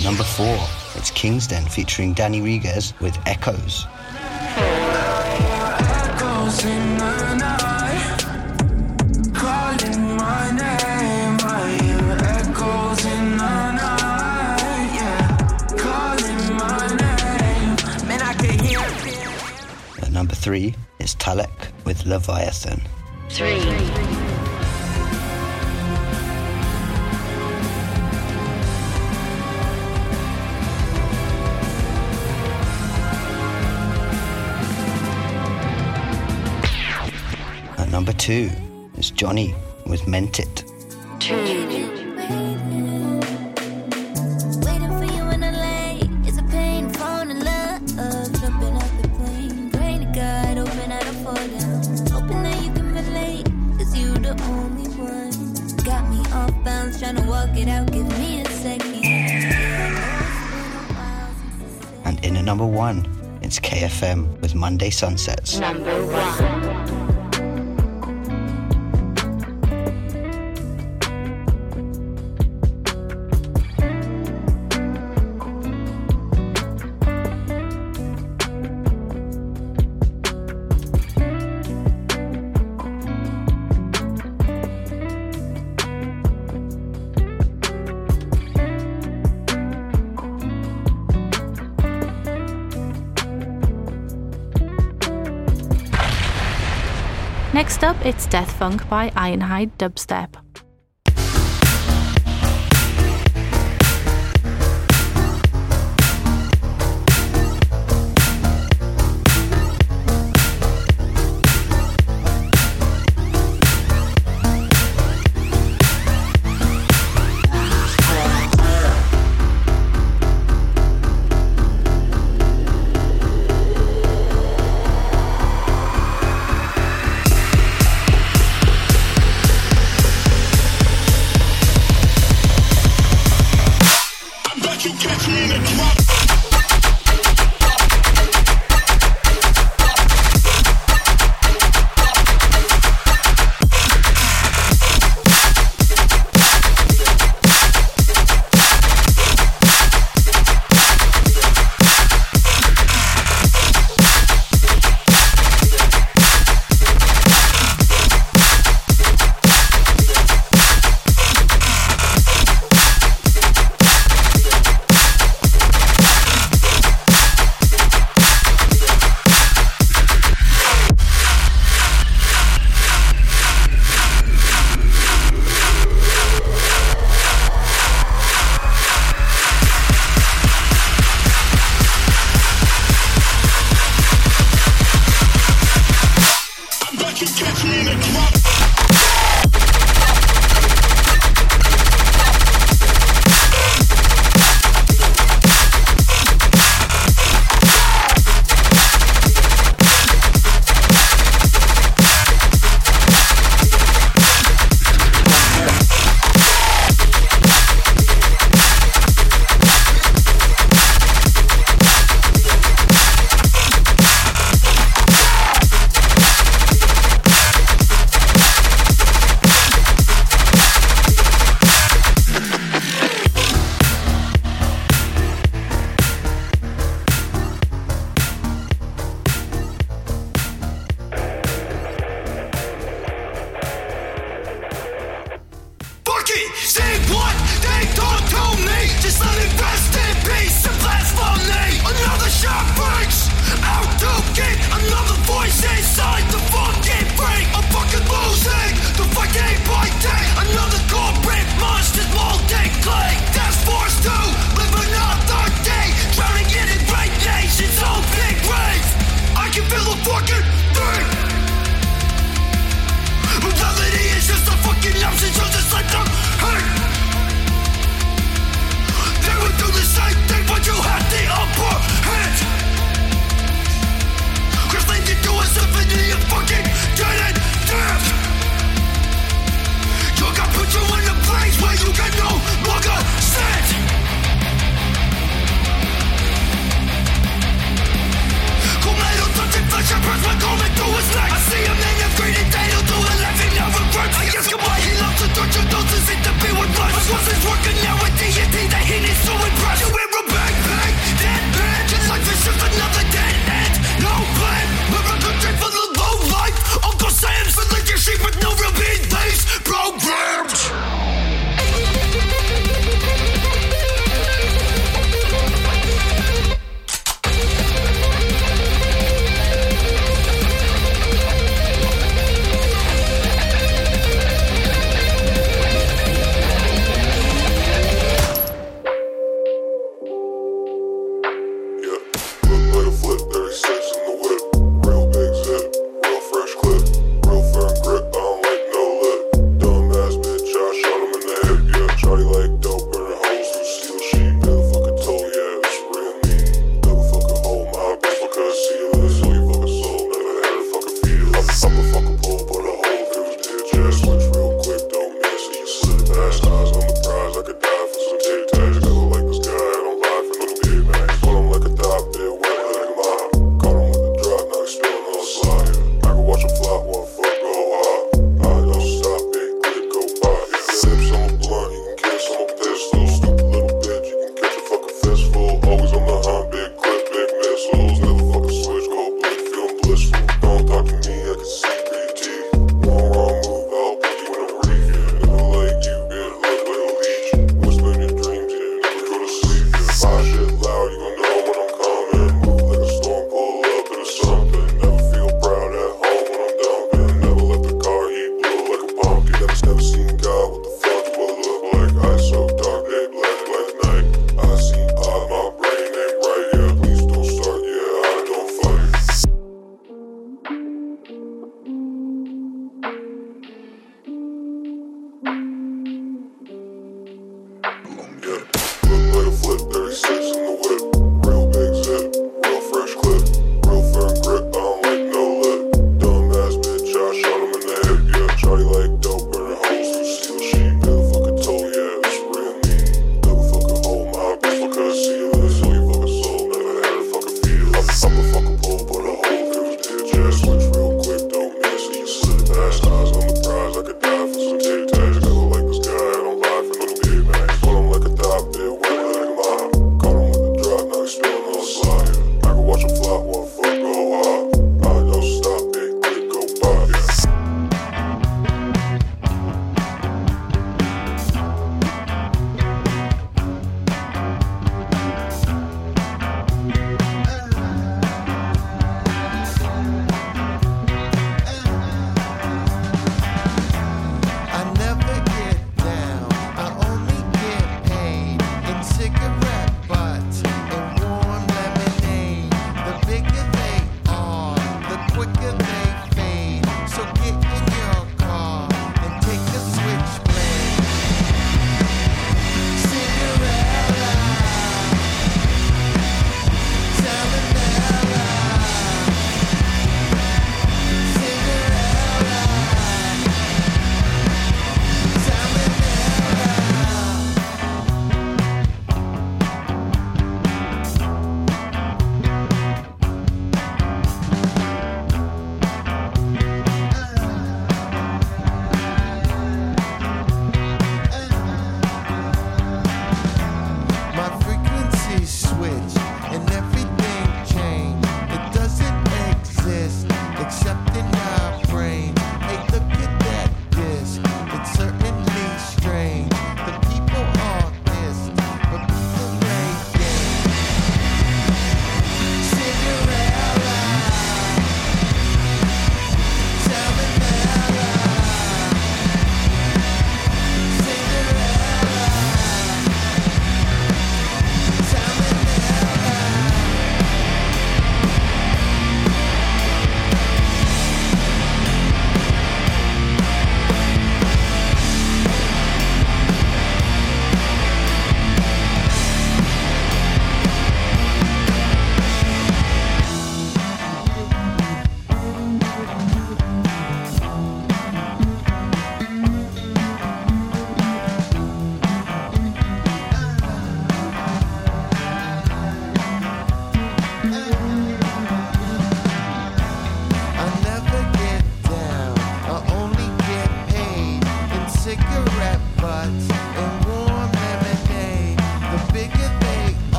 At 0.00 0.04
number 0.04 0.24
4, 0.24 0.46
it's 0.94 1.10
Kingsden 1.10 1.68
featuring 1.68 2.14
Danny 2.14 2.40
Riguez 2.40 2.98
with 3.02 3.18
Echoes. 3.26 3.86
Echoes 5.76 6.64
in 6.64 6.96
the 6.96 7.34
night, 7.34 8.18
calling 9.34 10.16
my 10.16 10.50
name. 10.52 11.36
I 11.42 11.76
hear 11.82 12.16
echoes 12.30 13.04
in 13.04 13.36
the 13.36 13.72
night, 13.72 14.90
yeah, 14.96 15.36
calling 15.76 16.56
my 16.56 16.86
name. 16.96 17.76
Man, 18.08 18.22
I 18.22 18.32
can 18.32 18.58
hear 18.58 18.80
it. 19.06 20.02
At 20.02 20.12
number 20.12 20.34
3, 20.34 20.74
it's 20.98 21.14
Talek 21.16 21.72
with 21.84 22.06
Leviathan. 22.06 22.80
Three. 23.28 24.09
To 38.00 38.14
two 38.14 38.50
is 38.96 39.10
Johnny 39.10 39.54
with 39.84 40.06
me 58.18 58.42
a 58.42 58.48
second. 58.48 58.94
And 62.04 62.24
in 62.24 62.36
at 62.36 62.42
number 62.42 62.66
1, 62.66 63.40
it's 63.42 63.58
KFM 63.58 64.40
with 64.40 64.54
Monday 64.54 64.90
Sunsets. 64.90 65.58
Number 65.58 66.06
one. 66.06 66.59
It's 98.10 98.26
Death 98.26 98.50
Funk 98.58 98.88
by 98.88 99.10
Ironhide 99.10 99.70
Dubstep. 99.78 100.34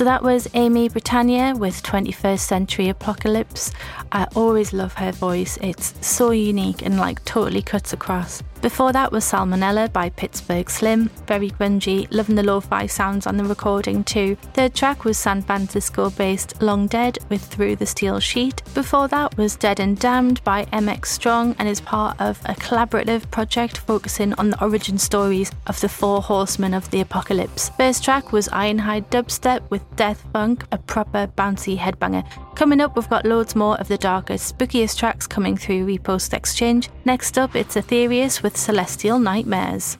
So 0.00 0.04
that 0.06 0.22
was 0.22 0.46
Aimée 0.54 0.90
Britannia 0.90 1.54
with 1.54 1.82
21st 1.82 2.38
Century 2.38 2.88
Apocalypse. 2.88 3.70
I 4.10 4.26
always 4.34 4.72
love 4.72 4.94
her 4.94 5.12
voice, 5.12 5.58
it's 5.60 5.92
so 6.00 6.30
unique 6.30 6.80
and 6.80 6.96
like 6.96 7.22
totally 7.26 7.60
cuts 7.60 7.92
across. 7.92 8.42
Before 8.62 8.92
that 8.92 9.10
was 9.10 9.24
Salmonella 9.24 9.90
by 9.90 10.10
Pittsburgh 10.10 10.68
Slim, 10.68 11.08
very 11.26 11.48
grungy, 11.48 12.06
loving 12.10 12.34
the 12.34 12.42
lo 12.42 12.60
fi 12.60 12.86
sounds 12.86 13.26
on 13.26 13.38
the 13.38 13.44
recording 13.44 14.04
too. 14.04 14.36
Third 14.52 14.74
track 14.74 15.04
was 15.04 15.16
San 15.16 15.40
Francisco 15.40 16.10
based 16.10 16.60
Long 16.60 16.86
Dead 16.86 17.16
with 17.30 17.42
Through 17.42 17.76
the 17.76 17.86
Steel 17.86 18.20
Sheet. 18.20 18.62
Before 18.74 19.08
that 19.08 19.34
was 19.38 19.56
Dead 19.56 19.80
and 19.80 19.98
Damned 19.98 20.44
by 20.44 20.66
MX 20.66 21.06
Strong 21.06 21.56
and 21.58 21.66
is 21.66 21.80
part 21.80 22.20
of 22.20 22.38
a 22.44 22.52
collaborative 22.52 23.30
project 23.30 23.78
focusing 23.78 24.34
on 24.34 24.50
the 24.50 24.62
origin 24.62 24.98
stories 24.98 25.50
of 25.66 25.80
the 25.80 25.88
four 25.88 26.20
horsemen 26.20 26.74
of 26.74 26.90
the 26.90 27.00
apocalypse. 27.00 27.70
First 27.78 28.04
track 28.04 28.30
was 28.30 28.48
Ironhide 28.48 29.08
Dubstep 29.08 29.70
with 29.70 29.82
Death 29.96 30.22
Funk, 30.34 30.66
a 30.70 30.76
proper 30.76 31.28
bouncy 31.28 31.78
headbanger. 31.78 32.24
Coming 32.60 32.82
up, 32.82 32.94
we've 32.94 33.08
got 33.08 33.24
loads 33.24 33.56
more 33.56 33.80
of 33.80 33.88
the 33.88 33.96
darkest, 33.96 34.58
spookiest 34.58 34.98
tracks 34.98 35.26
coming 35.26 35.56
through 35.56 35.86
Repost 35.86 36.34
Exchange. 36.34 36.90
Next 37.06 37.38
up, 37.38 37.56
it's 37.56 37.74
Aetherous 37.74 38.42
with 38.42 38.54
Celestial 38.54 39.18
Nightmares. 39.18 39.96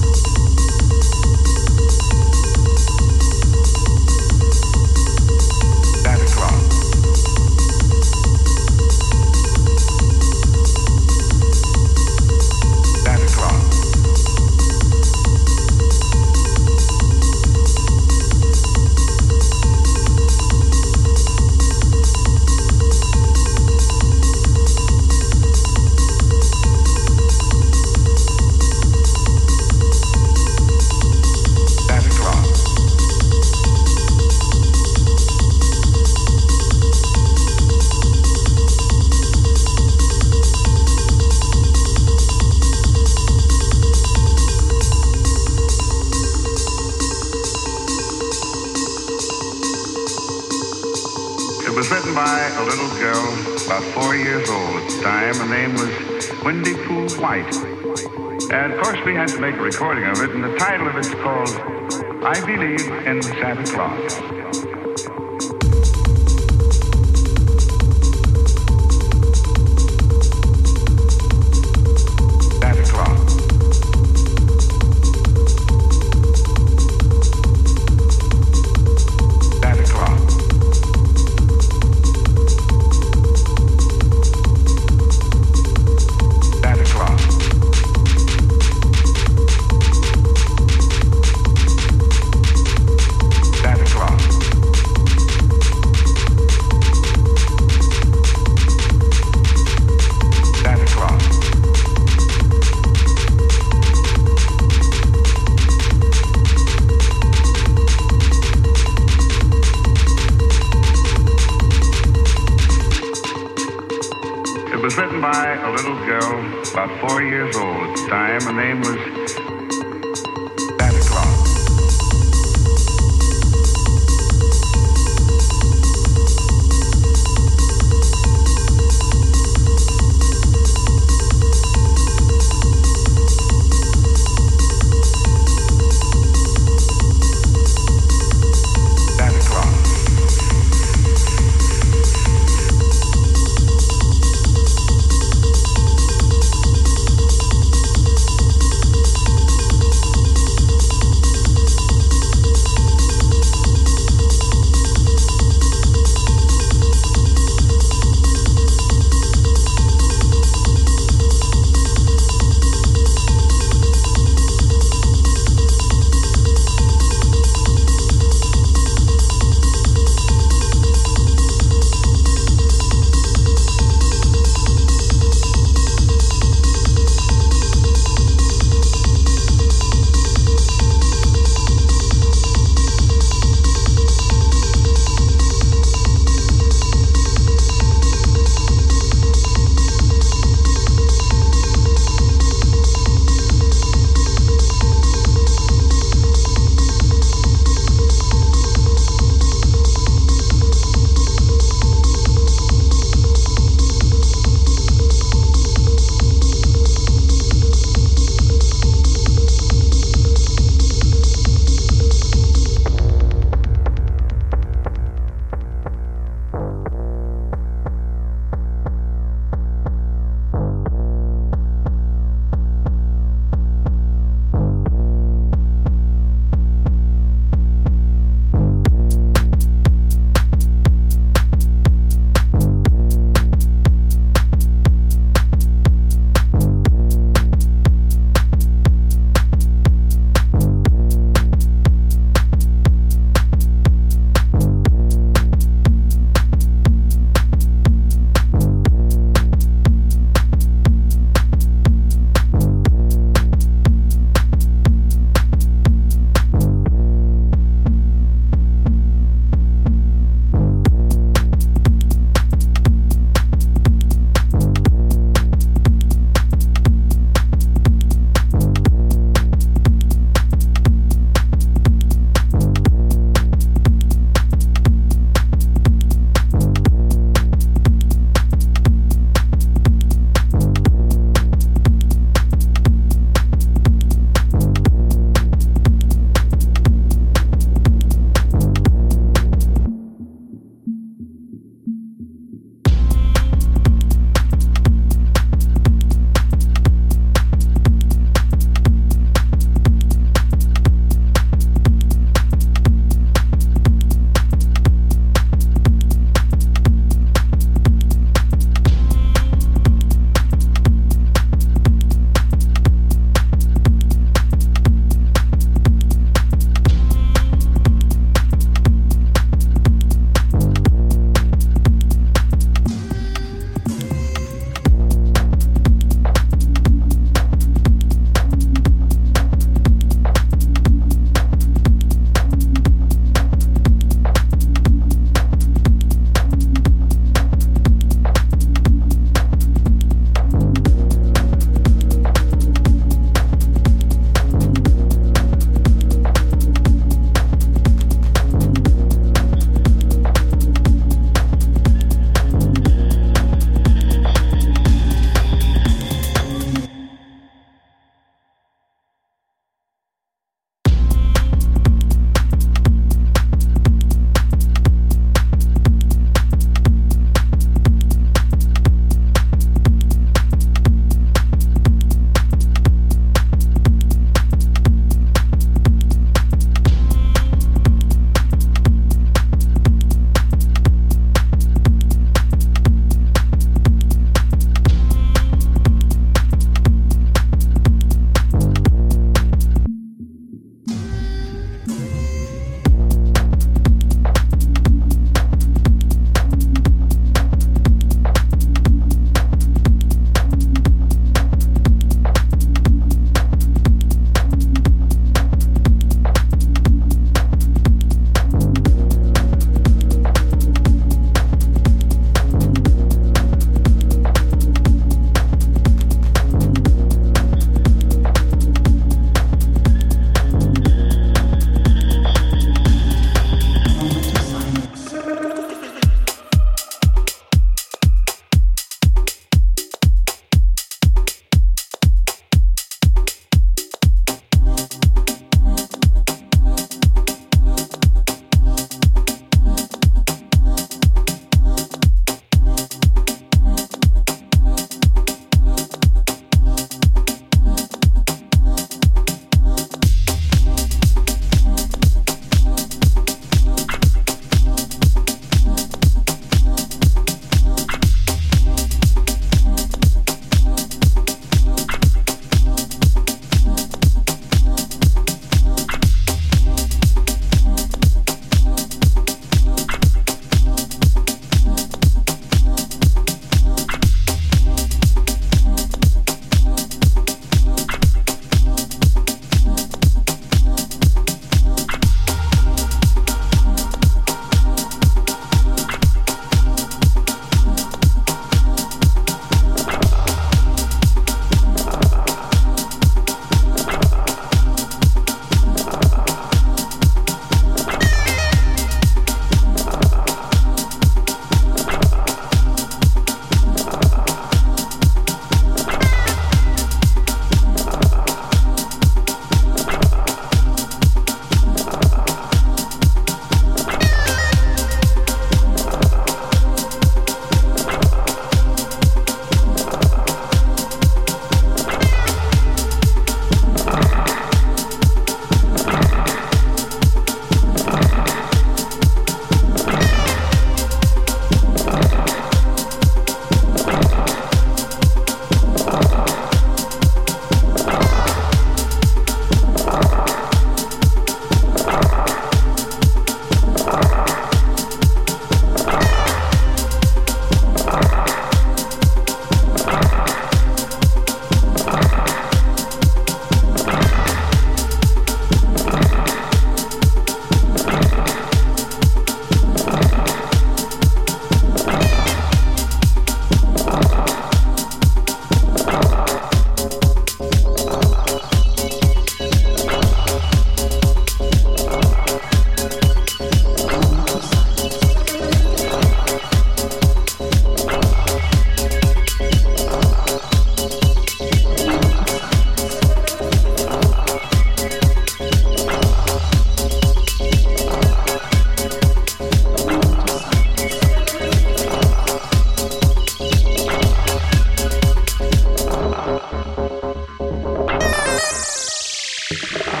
Uh, 599.51 600.00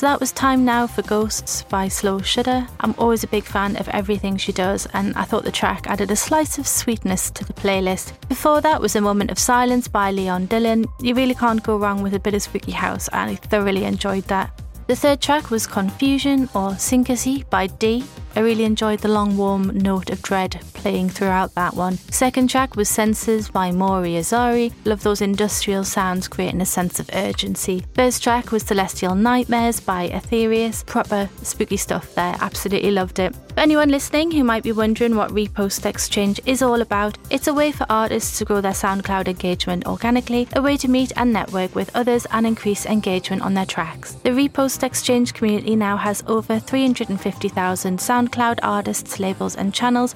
So 0.00 0.06
that 0.06 0.18
was 0.18 0.32
time 0.32 0.64
now 0.64 0.86
for 0.86 1.02
Ghosts 1.02 1.64
by 1.64 1.88
Slow 1.88 2.22
Shudder. 2.22 2.66
I'm 2.80 2.94
always 2.96 3.22
a 3.22 3.26
big 3.26 3.44
fan 3.44 3.76
of 3.76 3.86
everything 3.90 4.38
she 4.38 4.50
does, 4.50 4.88
and 4.94 5.14
I 5.14 5.24
thought 5.24 5.44
the 5.44 5.52
track 5.52 5.86
added 5.88 6.10
a 6.10 6.16
slice 6.16 6.56
of 6.56 6.66
sweetness 6.66 7.30
to 7.32 7.44
the 7.44 7.52
playlist. 7.52 8.14
Before 8.26 8.62
that 8.62 8.80
was 8.80 8.96
A 8.96 9.02
Moment 9.02 9.30
of 9.30 9.38
Silence 9.38 9.88
by 9.88 10.10
Leon 10.10 10.48
Dylan. 10.48 10.86
You 11.02 11.14
really 11.14 11.34
can't 11.34 11.62
go 11.62 11.76
wrong 11.76 12.02
with 12.02 12.14
a 12.14 12.18
bit 12.18 12.32
of 12.32 12.40
spooky 12.40 12.72
house, 12.72 13.08
and 13.08 13.32
I 13.32 13.34
thoroughly 13.34 13.84
enjoyed 13.84 14.24
that. 14.28 14.58
The 14.86 14.96
third 14.96 15.20
track 15.20 15.50
was 15.50 15.66
Confusion 15.66 16.44
or 16.54 16.70
Syncasy 16.70 17.44
by 17.50 17.66
D. 17.66 18.02
I 18.34 18.40
really 18.40 18.64
enjoyed 18.64 19.00
the 19.00 19.08
long 19.08 19.36
warm 19.36 19.66
note 19.76 20.08
of 20.08 20.22
dread 20.22 20.62
playing 20.80 21.10
throughout 21.10 21.54
that 21.54 21.74
one. 21.74 21.98
Second 22.10 22.48
track 22.48 22.74
was 22.74 22.88
Senses 22.88 23.50
by 23.50 23.70
Mauri 23.70 24.12
Azari. 24.12 24.72
Love 24.84 25.02
those 25.02 25.20
industrial 25.20 25.84
sounds 25.84 26.26
creating 26.26 26.60
a 26.60 26.66
sense 26.66 26.98
of 26.98 27.10
urgency. 27.12 27.84
First 27.94 28.22
track 28.22 28.50
was 28.50 28.62
Celestial 28.62 29.14
Nightmares 29.14 29.78
by 29.78 30.08
Aetherous. 30.08 30.82
Proper 30.84 31.28
spooky 31.42 31.76
stuff 31.76 32.14
there. 32.14 32.34
Absolutely 32.40 32.90
loved 32.90 33.18
it. 33.18 33.34
For 33.34 33.60
anyone 33.60 33.90
listening 33.90 34.30
who 34.30 34.44
might 34.44 34.62
be 34.62 34.72
wondering 34.72 35.16
what 35.16 35.32
Repost 35.32 35.84
Exchange 35.84 36.40
is 36.46 36.62
all 36.62 36.80
about, 36.80 37.18
it's 37.28 37.48
a 37.48 37.52
way 37.52 37.72
for 37.72 37.84
artists 37.90 38.38
to 38.38 38.44
grow 38.44 38.60
their 38.60 38.72
SoundCloud 38.72 39.28
engagement 39.28 39.86
organically, 39.86 40.48
a 40.54 40.62
way 40.62 40.76
to 40.78 40.88
meet 40.88 41.12
and 41.16 41.32
network 41.32 41.74
with 41.74 41.94
others 41.94 42.26
and 42.30 42.46
increase 42.46 42.86
engagement 42.86 43.42
on 43.42 43.54
their 43.54 43.66
tracks. 43.66 44.12
The 44.12 44.30
Repost 44.30 44.82
Exchange 44.82 45.34
community 45.34 45.76
now 45.76 45.96
has 45.96 46.22
over 46.26 46.58
350,000 46.58 47.98
SoundCloud 47.98 48.60
artists, 48.62 49.18
labels, 49.20 49.56
and 49.56 49.74
channels. 49.74 50.14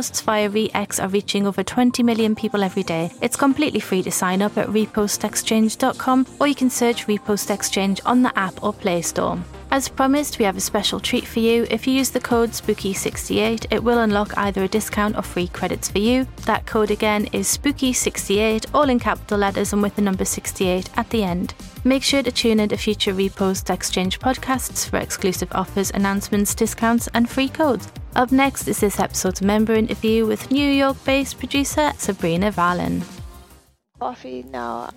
Reposts 0.00 0.22
via 0.22 0.48
ReX 0.48 0.98
are 0.98 1.08
reaching 1.08 1.46
over 1.46 1.62
20 1.62 2.02
million 2.02 2.34
people 2.34 2.62
every 2.62 2.82
day. 2.82 3.10
It's 3.20 3.36
completely 3.36 3.80
free 3.80 4.02
to 4.04 4.10
sign 4.10 4.40
up 4.40 4.56
at 4.56 4.68
repostexchange.com 4.68 6.26
or 6.40 6.46
you 6.46 6.54
can 6.54 6.70
search 6.70 7.06
Repost 7.06 7.50
Exchange 7.50 8.00
on 8.06 8.22
the 8.22 8.32
app 8.38 8.62
or 8.62 8.72
Play 8.72 9.02
Store. 9.02 9.38
As 9.72 9.88
promised, 9.88 10.40
we 10.40 10.44
have 10.44 10.56
a 10.56 10.60
special 10.60 10.98
treat 10.98 11.24
for 11.24 11.38
you. 11.38 11.64
If 11.70 11.86
you 11.86 11.94
use 11.94 12.10
the 12.10 12.18
code 12.18 12.50
SPOOKY68, 12.50 13.66
it 13.70 13.84
will 13.84 14.00
unlock 14.00 14.36
either 14.36 14.64
a 14.64 14.68
discount 14.68 15.16
or 15.16 15.22
free 15.22 15.46
credits 15.46 15.88
for 15.88 15.98
you. 15.98 16.26
That 16.44 16.66
code 16.66 16.90
again 16.90 17.28
is 17.32 17.56
SPOOKY68, 17.56 18.66
all 18.74 18.90
in 18.90 18.98
capital 18.98 19.38
letters 19.38 19.72
and 19.72 19.80
with 19.80 19.94
the 19.94 20.02
number 20.02 20.24
68 20.24 20.90
at 20.96 21.08
the 21.10 21.22
end. 21.22 21.54
Make 21.84 22.02
sure 22.02 22.20
to 22.20 22.32
tune 22.32 22.58
in 22.58 22.70
to 22.70 22.76
future 22.76 23.14
Repost 23.14 23.72
Exchange 23.72 24.18
podcasts 24.18 24.90
for 24.90 24.96
exclusive 24.96 25.52
offers, 25.52 25.92
announcements, 25.92 26.52
discounts, 26.52 27.08
and 27.14 27.30
free 27.30 27.48
codes. 27.48 27.86
Up 28.16 28.32
next 28.32 28.66
is 28.66 28.80
this 28.80 28.98
episode's 28.98 29.40
member 29.40 29.74
interview 29.74 30.26
with 30.26 30.50
New 30.50 30.68
York 30.68 30.96
based 31.04 31.38
producer 31.38 31.92
Sabrina 31.96 32.50
Valen. 32.50 33.04
Coffee. 34.00 34.42
Now 34.50 34.90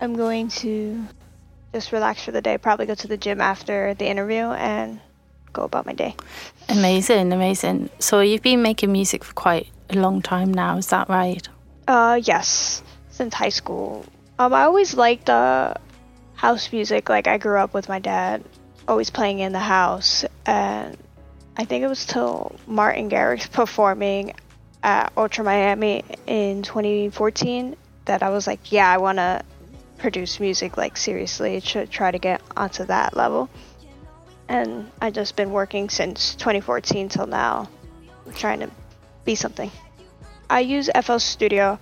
I'm 0.00 0.14
going 0.14 0.46
to 0.62 1.04
just 1.76 1.92
relax 1.92 2.24
for 2.24 2.32
the 2.32 2.40
day, 2.40 2.56
probably 2.56 2.86
go 2.86 2.94
to 2.94 3.06
the 3.06 3.18
gym 3.18 3.38
after 3.38 3.92
the 3.92 4.06
interview 4.06 4.44
and 4.44 4.98
go 5.52 5.62
about 5.62 5.84
my 5.84 5.92
day. 5.92 6.16
Amazing, 6.70 7.34
amazing. 7.34 7.90
So 7.98 8.20
you've 8.20 8.40
been 8.40 8.62
making 8.62 8.90
music 8.92 9.22
for 9.22 9.34
quite 9.34 9.68
a 9.90 9.96
long 9.96 10.22
time 10.22 10.54
now, 10.54 10.78
is 10.78 10.86
that 10.86 11.10
right? 11.10 11.46
Uh, 11.86 12.18
yes, 12.22 12.82
since 13.10 13.34
high 13.34 13.50
school. 13.50 14.06
Um, 14.38 14.54
I 14.54 14.62
always 14.62 14.94
liked 14.94 15.28
uh, 15.28 15.74
house 16.34 16.72
music. 16.72 17.10
Like 17.10 17.26
I 17.26 17.36
grew 17.36 17.58
up 17.58 17.74
with 17.74 17.90
my 17.90 17.98
dad, 17.98 18.42
always 18.88 19.10
playing 19.10 19.40
in 19.40 19.52
the 19.52 19.66
house, 19.76 20.24
and 20.46 20.96
I 21.58 21.66
think 21.66 21.84
it 21.84 21.88
was 21.88 22.06
till 22.06 22.56
Martin 22.66 23.10
Garrix 23.10 23.52
performing 23.60 24.32
at 24.82 25.12
Ultra 25.14 25.44
Miami 25.44 26.04
in 26.26 26.62
2014 26.62 27.76
that 28.06 28.22
I 28.22 28.30
was 28.30 28.46
like, 28.46 28.72
yeah, 28.72 28.90
I 28.90 28.96
want 28.96 29.18
to 29.18 29.42
produce 29.98 30.40
music 30.40 30.76
like 30.76 30.96
seriously, 30.96 31.60
to 31.60 31.86
try 31.86 32.10
to 32.10 32.18
get 32.18 32.40
onto 32.56 32.84
that 32.84 33.16
level. 33.16 33.48
And 34.48 34.90
I 35.00 35.10
just 35.10 35.36
been 35.36 35.50
working 35.50 35.88
since 35.88 36.34
2014 36.36 37.08
till 37.08 37.26
now, 37.26 37.68
trying 38.34 38.60
to 38.60 38.70
be 39.24 39.34
something. 39.34 39.70
I 40.48 40.60
use 40.60 40.88
FL 41.02 41.18
Studio. 41.18 41.78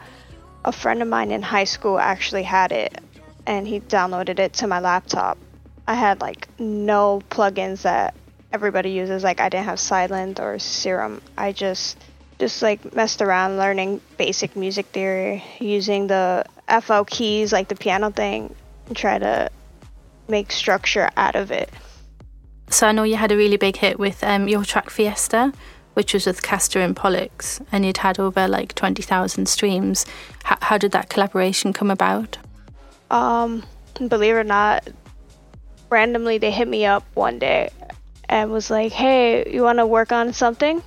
A 0.64 0.72
friend 0.72 1.02
of 1.02 1.08
mine 1.08 1.30
in 1.30 1.42
high 1.42 1.64
school 1.64 1.98
actually 1.98 2.44
had 2.44 2.72
it, 2.72 2.98
and 3.46 3.68
he 3.68 3.80
downloaded 3.80 4.38
it 4.38 4.54
to 4.54 4.66
my 4.66 4.80
laptop. 4.80 5.36
I 5.86 5.94
had 5.94 6.22
like 6.22 6.48
no 6.58 7.22
plugins 7.28 7.82
that 7.82 8.14
everybody 8.50 8.90
uses. 8.90 9.22
Like 9.22 9.40
I 9.40 9.50
didn't 9.50 9.66
have 9.66 9.78
Sylenth 9.78 10.40
or 10.40 10.58
Serum. 10.58 11.20
I 11.36 11.52
just 11.52 11.98
just 12.38 12.62
like 12.62 12.94
messed 12.94 13.20
around 13.20 13.58
learning 13.58 14.00
basic 14.16 14.56
music 14.56 14.86
theory 14.86 15.44
using 15.60 16.06
the 16.06 16.44
FL 16.68 17.02
keys, 17.02 17.52
like 17.52 17.68
the 17.68 17.74
piano 17.74 18.10
thing, 18.10 18.54
and 18.86 18.96
try 18.96 19.18
to 19.18 19.50
make 20.28 20.52
structure 20.52 21.10
out 21.16 21.36
of 21.36 21.50
it. 21.50 21.70
So 22.70 22.86
I 22.86 22.92
know 22.92 23.02
you 23.02 23.16
had 23.16 23.32
a 23.32 23.36
really 23.36 23.56
big 23.56 23.76
hit 23.76 23.98
with 23.98 24.24
um, 24.24 24.48
your 24.48 24.64
track 24.64 24.90
Fiesta, 24.90 25.52
which 25.94 26.14
was 26.14 26.26
with 26.26 26.42
Castor 26.42 26.80
and 26.80 26.96
Pollux, 26.96 27.60
and 27.70 27.84
you'd 27.84 27.98
had 27.98 28.18
over 28.18 28.48
like 28.48 28.74
20,000 28.74 29.46
streams. 29.46 30.06
H- 30.50 30.58
how 30.62 30.78
did 30.78 30.92
that 30.92 31.08
collaboration 31.08 31.72
come 31.72 31.90
about? 31.90 32.38
Um, 33.10 33.62
believe 34.08 34.34
it 34.34 34.38
or 34.38 34.44
not, 34.44 34.88
randomly 35.90 36.38
they 36.38 36.50
hit 36.50 36.66
me 36.66 36.84
up 36.84 37.04
one 37.14 37.38
day 37.38 37.70
and 38.28 38.50
was 38.50 38.70
like, 38.70 38.92
"Hey, 38.92 39.52
you 39.52 39.62
want 39.62 39.78
to 39.78 39.86
work 39.86 40.10
on 40.10 40.32
something?" 40.32 40.82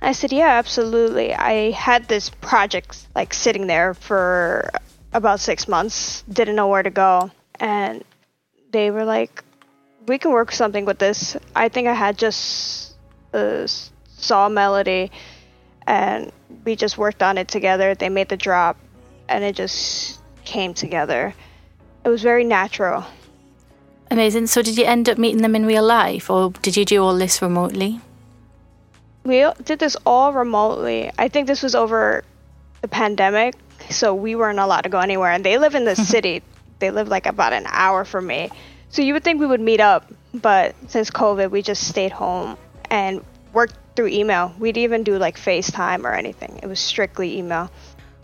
I 0.00 0.12
said, 0.12 0.32
"Yeah, 0.32 0.48
absolutely." 0.48 1.34
I 1.34 1.70
had 1.70 2.08
this 2.08 2.30
project 2.30 3.06
like 3.14 3.34
sitting 3.34 3.66
there 3.66 3.94
for 3.94 4.70
about 5.12 5.40
6 5.40 5.68
months, 5.68 6.22
didn't 6.28 6.56
know 6.56 6.68
where 6.68 6.82
to 6.82 6.90
go, 6.90 7.30
and 7.60 8.04
they 8.72 8.90
were 8.90 9.04
like, 9.04 9.42
"We 10.06 10.18
can 10.18 10.32
work 10.32 10.52
something 10.52 10.84
with 10.84 10.98
this." 10.98 11.36
I 11.54 11.68
think 11.68 11.88
I 11.88 11.94
had 11.94 12.18
just 12.18 12.94
uh, 13.34 13.64
a 13.64 13.68
saw 14.18 14.48
melody 14.48 15.10
and 15.86 16.30
we 16.64 16.76
just 16.76 16.98
worked 16.98 17.22
on 17.22 17.38
it 17.38 17.48
together. 17.48 17.94
They 17.94 18.08
made 18.08 18.28
the 18.28 18.36
drop 18.36 18.76
and 19.28 19.44
it 19.44 19.56
just 19.56 20.20
came 20.44 20.74
together. 20.74 21.34
It 22.04 22.08
was 22.08 22.22
very 22.22 22.44
natural. 22.44 23.04
Amazing. 24.10 24.46
So 24.46 24.62
did 24.62 24.78
you 24.78 24.84
end 24.84 25.08
up 25.08 25.18
meeting 25.18 25.42
them 25.42 25.54
in 25.54 25.66
real 25.66 25.84
life, 25.84 26.30
or 26.30 26.50
did 26.62 26.76
you 26.76 26.84
do 26.86 27.02
all 27.02 27.14
this 27.14 27.42
remotely? 27.42 28.00
We 29.24 29.46
did 29.64 29.78
this 29.78 29.96
all 30.06 30.32
remotely. 30.32 31.10
I 31.18 31.28
think 31.28 31.46
this 31.46 31.62
was 31.62 31.74
over 31.74 32.24
the 32.80 32.88
pandemic, 32.88 33.54
so 33.90 34.14
we 34.14 34.34
weren't 34.34 34.58
allowed 34.58 34.82
to 34.82 34.88
go 34.88 34.98
anywhere. 34.98 35.32
And 35.32 35.44
they 35.44 35.58
live 35.58 35.74
in 35.74 35.84
the 35.84 35.96
city. 36.12 36.42
They 36.78 36.90
live 36.90 37.08
like 37.08 37.26
about 37.26 37.52
an 37.52 37.64
hour 37.66 38.04
from 38.04 38.26
me. 38.26 38.50
So 38.90 39.02
you 39.02 39.12
would 39.14 39.24
think 39.24 39.40
we 39.40 39.46
would 39.46 39.60
meet 39.60 39.80
up, 39.80 40.10
but 40.32 40.74
since 40.88 41.10
COVID, 41.10 41.50
we 41.50 41.62
just 41.62 41.86
stayed 41.86 42.12
home 42.12 42.56
and 42.90 43.24
worked 43.52 43.74
through 43.96 44.08
email. 44.08 44.54
We'd 44.58 44.78
even 44.78 45.02
do 45.02 45.18
like 45.18 45.36
FaceTime 45.36 46.04
or 46.04 46.14
anything. 46.14 46.60
It 46.62 46.66
was 46.66 46.80
strictly 46.80 47.38
email. 47.38 47.70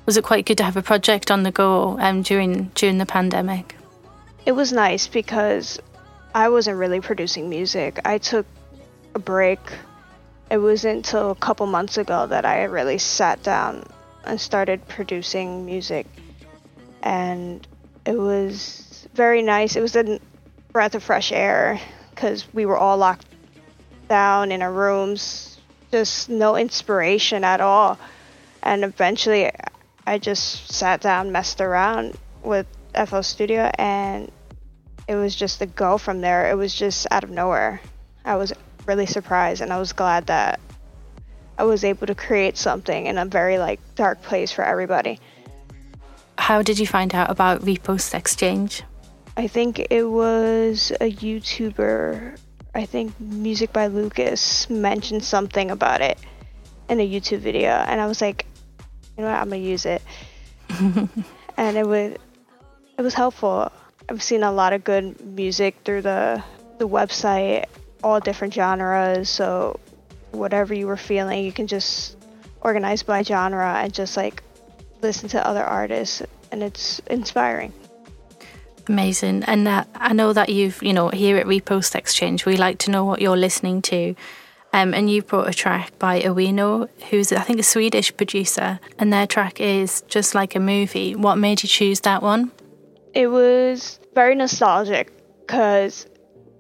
Was 0.07 0.17
it 0.17 0.25
quite 0.25 0.47
good 0.47 0.59
to 0.59 0.65
have 0.65 0.77
a 0.77 0.83
project 0.83 1.31
on 1.31 1.43
the 1.43 1.51
go 1.51 1.99
um, 1.99 2.23
during 2.23 2.71
during 2.75 2.99
the 2.99 3.07
pandemic? 3.07 3.75
It 4.47 4.53
was 4.53 4.73
nice 4.73 5.07
because 5.07 5.81
I 6.35 6.49
wasn't 6.49 6.79
really 6.79 7.01
producing 7.01 7.49
music. 7.49 8.01
I 8.05 8.19
took 8.19 8.47
a 9.15 9.19
break. 9.19 9.61
It 10.51 10.59
wasn't 10.59 10.97
until 10.97 11.31
a 11.31 11.35
couple 11.35 11.67
months 11.67 11.97
ago 11.97 12.27
that 12.27 12.45
I 12.45 12.65
really 12.65 12.99
sat 12.99 13.43
down 13.43 13.85
and 14.27 14.41
started 14.41 14.87
producing 14.89 15.64
music. 15.64 16.07
And 17.03 17.66
it 18.07 18.18
was 18.18 19.07
very 19.14 19.43
nice. 19.43 19.77
It 19.77 19.81
was 19.81 19.97
a 19.97 20.20
breath 20.72 20.95
of 20.95 21.03
fresh 21.03 21.33
air 21.33 21.81
because 22.11 22.47
we 22.53 22.66
were 22.66 22.77
all 22.77 22.97
locked 22.97 23.27
down 24.09 24.53
in 24.53 24.62
our 24.62 24.72
rooms, 24.72 25.59
just 25.91 26.29
no 26.29 26.57
inspiration 26.57 27.45
at 27.45 27.61
all. 27.61 27.99
And 28.62 28.85
eventually, 28.85 29.51
I 30.07 30.18
just 30.18 30.72
sat 30.72 31.01
down, 31.01 31.33
messed 31.33 31.61
around 31.61 32.16
with 32.43 32.66
FL 32.95 33.20
Studio, 33.20 33.70
and 33.79 34.31
it 35.07 35.16
was 35.16 35.35
just 35.35 35.61
a 35.61 35.66
go 35.66 35.99
from 35.99 36.20
there. 36.20 36.51
It 36.51 36.55
was 36.55 36.75
just 36.75 37.07
out 37.11 37.25
of 37.25 37.31
nowhere. 37.31 37.81
I 38.25 38.37
was 38.37 38.53
really 38.87 39.07
surprised, 39.07 39.61
and 39.61 39.72
I 39.72 39.79
was 39.79 39.93
glad 39.93 40.27
that 40.27 40.61
I 41.59 41.65
was 41.65 41.85
able 41.85 42.07
to 42.07 42.15
create 42.15 42.57
something 42.57 43.07
in 43.07 43.19
a 43.19 43.25
very 43.25 43.59
like 43.59 43.81
dark 43.95 44.23
place 44.23 44.51
for 44.51 44.65
everybody. 44.65 45.21
How 46.39 46.63
did 46.63 46.79
you 46.79 46.87
find 46.87 47.15
out 47.15 47.31
about 47.31 47.63
Repost 47.63 48.15
Exchange? 48.15 48.83
I 49.37 49.47
think 49.47 49.87
it 49.91 50.05
was 50.05 50.93
a 51.01 51.11
YouTuber. 51.11 52.39
I 52.75 52.87
think 52.87 53.19
Music 53.21 53.73
by 53.73 53.87
Lucas 53.87 54.69
mentioned 54.69 55.23
something 55.23 55.71
about 55.71 56.01
it 56.01 56.19
in 56.89 57.01
a 57.01 57.09
YouTube 57.09 57.39
video, 57.39 57.71
and 57.71 58.01
I 58.01 58.07
was 58.07 58.21
like, 58.21 58.47
you 59.17 59.23
know 59.23 59.31
what, 59.31 59.39
I'm 59.39 59.49
gonna 59.49 59.63
use 59.63 59.87
it. 59.87 60.03
and 61.57 61.77
it 61.77 61.87
would, 61.87 62.19
it 62.99 63.03
was 63.03 63.15
helpful. 63.15 63.71
I've 64.09 64.23
seen 64.23 64.43
a 64.43 64.53
lot 64.53 64.73
of 64.73 64.85
good 64.85 65.21
music 65.25 65.77
through 65.85 66.03
the 66.03 66.43
the 66.79 66.89
website, 66.89 67.65
all 68.03 68.21
different 68.21 68.53
genres. 68.55 69.31
So 69.31 69.79
whatever 70.35 70.74
you 70.74 70.87
were 70.87 70.97
feeling, 70.97 71.45
you 71.45 71.53
can 71.53 71.66
just 71.66 72.16
organize 72.61 73.03
by 73.03 73.22
genre 73.22 73.74
and 73.74 73.93
just 73.93 74.16
like 74.16 74.43
listen 75.03 75.28
to 75.30 75.47
other 75.47 75.62
artists, 75.62 76.22
and 76.51 76.62
it's 76.62 76.99
inspiring. 77.11 77.72
Amazing. 78.89 79.45
And 79.45 79.66
uh, 79.66 79.85
I 79.95 80.12
know 80.12 80.32
that 80.32 80.49
you've, 80.51 80.82
you 80.82 80.93
know, 80.93 81.09
here 81.09 81.37
at 81.37 81.47
Repost 81.47 81.95
Exchange, 81.95 82.45
we 82.45 82.57
like 82.57 82.78
to 82.78 82.91
know 82.91 83.05
what 83.05 83.20
you're 83.20 83.37
listening 83.37 83.82
to. 83.82 84.14
Um, 84.74 84.93
and 84.93 85.09
you 85.09 85.22
brought 85.22 85.49
a 85.49 85.55
track 85.55 85.97
by 86.01 86.20
Awino, 86.20 86.89
who's, 87.11 87.32
I 87.32 87.43
think, 87.43 87.61
a 87.61 87.62
Swedish 87.62 88.14
producer. 88.16 88.80
And 88.99 89.12
their 89.12 89.26
track 89.26 89.61
is 89.61 90.03
Just 90.09 90.35
Like 90.35 90.57
a 90.57 90.61
Movie. 90.61 91.14
What 91.14 91.37
made 91.37 91.62
you 91.62 91.68
choose 91.68 92.01
that 92.01 92.22
one? 92.22 92.51
It 93.14 93.28
was 93.28 94.01
very 94.14 94.35
nostalgic 94.35 95.12
because 95.47 96.07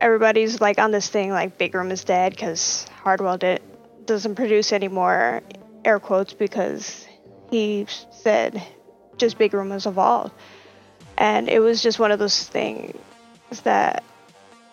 everybody's 0.00 0.60
like 0.60 0.78
on 0.78 0.90
this 0.90 1.08
thing 1.08 1.30
like 1.30 1.58
Big 1.58 1.74
Room 1.74 1.90
is 1.90 2.04
dead 2.04 2.32
because 2.32 2.86
Hardwell 3.02 3.38
did, 3.38 3.62
doesn't 4.04 4.34
produce 4.34 4.72
anymore, 4.72 5.42
air 5.84 5.98
quotes, 5.98 6.32
because 6.32 7.06
he 7.50 7.86
said 8.10 8.62
just 9.16 9.38
Big 9.38 9.54
Room 9.54 9.70
has 9.70 9.86
evolved. 9.86 10.34
And 11.16 11.48
it 11.48 11.60
was 11.60 11.82
just 11.82 11.98
one 11.98 12.10
of 12.10 12.18
those 12.18 12.42
things 12.42 12.96
that 13.62 14.02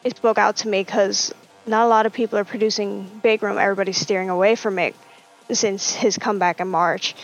it 0.04 0.18
spoke 0.18 0.38
out 0.38 0.58
to 0.58 0.68
me 0.68 0.84
because 0.84 1.34
not 1.68 1.86
a 1.86 1.88
lot 1.88 2.06
of 2.06 2.14
people 2.14 2.40
are 2.40 2.44
producing 2.44 3.22
Big 3.22 3.44
Room. 3.44 3.58
Everybody's 3.58 3.98
steering 3.98 4.30
away 4.30 4.56
from 4.56 4.80
it 4.80 4.96
since 5.52 5.94
his 5.94 6.18
comeback 6.18 6.60
in 6.60 6.68
March. 6.68 7.16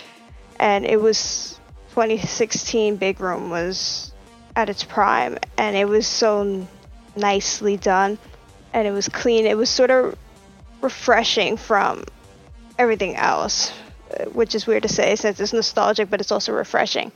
And 0.60 0.86
it 0.86 1.02
was 1.02 1.60
2016 1.90 2.98
Big 2.98 3.20
Room 3.20 3.50
was 3.50 4.12
at 4.56 4.70
its 4.70 4.84
prime 4.84 5.38
and 5.58 5.76
it 5.76 5.88
was 5.88 6.08
so 6.08 6.68
nicely 7.18 7.78
done 7.78 8.18
and 8.74 8.88
it 8.88 8.92
was 8.92 9.10
clean. 9.10 9.46
It 9.46 9.58
was 9.58 9.70
sort 9.70 9.92
of 9.92 10.18
refreshing 10.82 11.58
from 11.58 12.06
everything 12.78 13.16
else, 13.16 13.74
uh, 14.12 14.26
which 14.26 14.54
is 14.56 14.68
weird 14.68 14.84
to 14.84 14.90
say 14.90 15.16
since 15.16 15.40
it's 15.40 15.54
nostalgic, 15.54 16.10
but 16.10 16.22
it's 16.22 16.32
also 16.32 16.54
refreshing. 16.54 17.12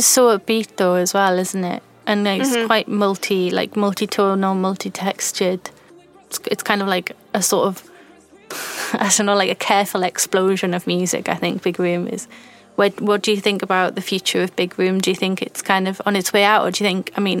It's 0.00 0.06
so 0.08 0.34
upbeat 0.38 0.76
though 0.76 0.94
as 0.94 1.12
well, 1.12 1.38
isn't 1.38 1.62
it? 1.62 1.82
And 2.06 2.26
it's 2.26 2.56
Mhm. 2.56 2.66
quite 2.66 2.88
multi, 2.88 3.50
like 3.50 3.76
multi-tonal, 3.76 4.54
multi-textured. 4.54 5.60
It's, 6.26 6.40
it's 6.46 6.62
kind 6.62 6.80
of 6.80 6.88
like 6.88 7.12
a 7.34 7.42
sort 7.42 7.66
of, 7.66 7.82
I 8.94 9.10
don't 9.14 9.26
know, 9.26 9.34
like 9.36 9.50
a 9.50 9.54
careful 9.70 10.02
explosion 10.02 10.72
of 10.72 10.86
music. 10.86 11.28
I 11.28 11.34
think 11.34 11.62
Big 11.62 11.78
Room 11.78 12.08
is. 12.08 12.28
What 12.76 12.98
What 13.02 13.20
do 13.20 13.30
you 13.30 13.42
think 13.42 13.60
about 13.62 13.94
the 13.94 14.00
future 14.00 14.42
of 14.42 14.56
Big 14.56 14.78
Room? 14.78 15.00
Do 15.02 15.10
you 15.10 15.16
think 15.16 15.42
it's 15.42 15.60
kind 15.60 15.86
of 15.86 16.00
on 16.06 16.16
its 16.16 16.32
way 16.32 16.44
out, 16.44 16.62
or 16.66 16.70
do 16.70 16.82
you 16.82 16.88
think? 16.90 17.10
I 17.18 17.20
mean, 17.20 17.40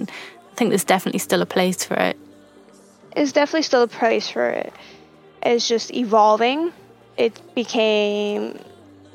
I 0.52 0.54
think 0.56 0.68
there's 0.70 0.84
definitely 0.94 1.20
still 1.20 1.40
a 1.40 1.46
place 1.56 1.82
for 1.88 1.94
it. 1.94 2.16
It's 3.16 3.32
definitely 3.32 3.62
still 3.70 3.84
a 3.84 3.88
place 4.00 4.28
for 4.28 4.50
it. 4.50 4.72
It's 5.42 5.66
just 5.66 5.94
evolving. 5.94 6.72
It 7.16 7.40
became 7.54 8.58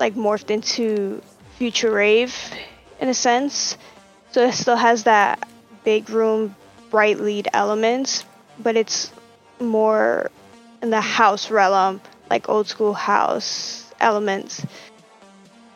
like 0.00 0.16
morphed 0.16 0.50
into 0.50 1.22
future 1.58 1.92
rave 1.92 2.34
in 3.00 3.08
a 3.08 3.14
sense. 3.14 3.76
So 4.32 4.46
it 4.46 4.52
still 4.52 4.76
has 4.76 5.04
that 5.04 5.48
big 5.84 6.10
room, 6.10 6.54
bright 6.90 7.20
lead 7.20 7.48
elements, 7.52 8.24
but 8.58 8.76
it's 8.76 9.10
more 9.60 10.30
in 10.82 10.90
the 10.90 11.00
house 11.00 11.50
realm, 11.50 12.00
like 12.30 12.48
old 12.48 12.68
school 12.68 12.92
house 12.92 13.90
elements. 14.00 14.64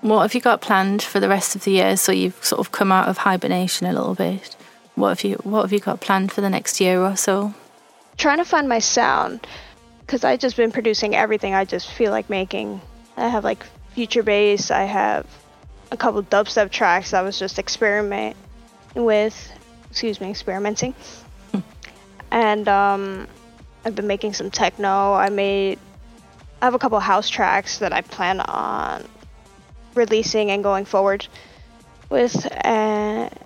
What 0.03 0.23
have 0.23 0.35
you 0.35 0.41
got 0.41 0.61
planned 0.61 1.03
for 1.03 1.21
the 1.21 1.29
rest 1.29 1.55
of 1.55 1.64
the 1.64 1.73
year? 1.73 1.97
So 1.97 2.12
you've 2.12 2.43
sort 2.45 2.61
of 2.61 2.73
come 2.73 2.91
out 2.91 3.09
of 3.09 3.18
hibernation 3.18 3.87
a 3.87 3.93
little 3.93 4.14
bit. 4.14 4.57
What 4.95 5.11
have 5.11 5.25
you 5.25 5.37
What 5.43 5.62
have 5.62 5.73
you 5.73 5.81
got 5.81 6.01
planned 6.01 6.33
for 6.33 6.41
the 6.41 6.51
next 6.51 6.81
year 6.81 7.01
or 7.01 7.16
so? 7.16 7.55
Trying 8.16 8.39
to 8.39 8.45
find 8.45 8.68
my 8.68 8.79
sound 8.79 9.47
because 10.01 10.25
I've 10.25 10.41
just 10.41 10.57
been 10.57 10.73
producing 10.73 11.14
everything 11.14 11.55
I 11.55 11.64
just 11.64 11.91
feel 11.91 12.11
like 12.11 12.29
making. 12.29 12.81
I 13.16 13.29
have 13.29 13.45
like 13.45 13.64
future 13.95 14.23
bass. 14.23 14.71
I 14.71 14.83
have 14.83 15.27
a 15.91 15.97
couple 15.97 16.22
dubstep 16.22 16.70
tracks 16.70 17.12
I 17.14 17.22
was 17.22 17.38
just 17.38 17.59
experiment 17.59 18.36
with. 18.95 19.53
Excuse 19.91 20.20
me, 20.20 20.30
experimenting. 20.30 20.95
and 22.30 22.68
um, 22.68 23.26
I've 23.84 23.95
been 23.95 24.07
making 24.07 24.34
some 24.34 24.51
techno. 24.51 25.14
I 25.14 25.28
made. 25.30 25.78
I 26.62 26.66
have 26.66 26.74
a 26.74 26.78
couple 26.78 27.01
house 27.01 27.28
tracks 27.28 27.78
that 27.78 27.93
I 27.93 28.03
plan 28.03 28.41
on 28.41 29.09
releasing 29.95 30.51
and 30.51 30.62
going 30.62 30.84
forward 30.84 31.26
with, 32.09 32.47
and 32.64 33.36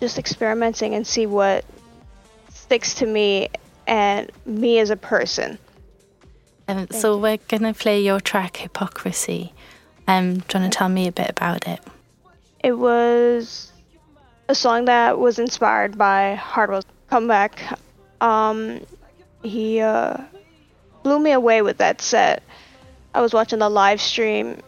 just 0.00 0.18
experimenting 0.18 0.94
and 0.94 1.06
see 1.06 1.26
what 1.26 1.64
sticks 2.50 2.94
to 2.94 3.06
me 3.06 3.48
and 3.86 4.30
me 4.44 4.78
as 4.78 4.90
a 4.90 4.96
person. 4.96 5.58
Um, 6.68 6.88
so 6.90 7.16
we're 7.16 7.38
gonna 7.48 7.74
play 7.74 8.00
your 8.00 8.20
track 8.20 8.58
"Hypocrisy." 8.58 9.52
Um, 10.06 10.34
do 10.34 10.58
you 10.58 10.60
want 10.60 10.72
to 10.72 10.78
tell 10.78 10.88
me 10.88 11.08
a 11.08 11.12
bit 11.12 11.30
about 11.30 11.66
it? 11.66 11.80
It 12.62 12.72
was 12.72 13.72
a 14.48 14.54
song 14.54 14.86
that 14.86 15.18
was 15.18 15.38
inspired 15.38 15.98
by 15.98 16.34
Hardwell's 16.34 16.86
comeback. 17.10 17.78
Um, 18.20 18.80
he 19.42 19.80
uh, 19.80 20.18
blew 21.02 21.18
me 21.18 21.32
away 21.32 21.62
with 21.62 21.78
that 21.78 22.00
set. 22.00 22.42
I 23.14 23.20
was 23.20 23.32
watching 23.32 23.58
the 23.58 23.68
live 23.68 24.00
stream, 24.00 24.60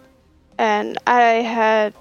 and 0.59 0.99
I 1.07 1.43
had 1.43 1.95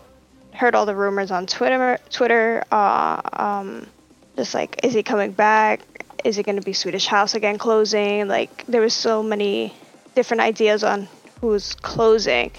heard 0.53 0.75
all 0.75 0.85
the 0.85 0.95
rumors 0.95 1.29
on 1.29 1.45
Twitter. 1.45 1.99
Twitter, 2.09 2.63
uh, 2.71 3.21
um, 3.33 3.88
just 4.35 4.53
like, 4.53 4.79
is 4.83 4.93
he 4.93 5.03
coming 5.03 5.31
back? 5.31 5.81
Is 6.23 6.38
it 6.38 6.43
going 6.43 6.55
to 6.55 6.61
be 6.63 6.73
Swedish 6.73 7.05
House 7.05 7.35
again 7.35 7.57
closing? 7.57 8.27
Like, 8.27 8.65
there 8.67 8.81
was 8.81 8.93
so 8.93 9.21
many 9.21 9.73
different 10.15 10.41
ideas 10.41 10.83
on 10.83 11.07
who's 11.41 11.75
closing, 11.75 12.51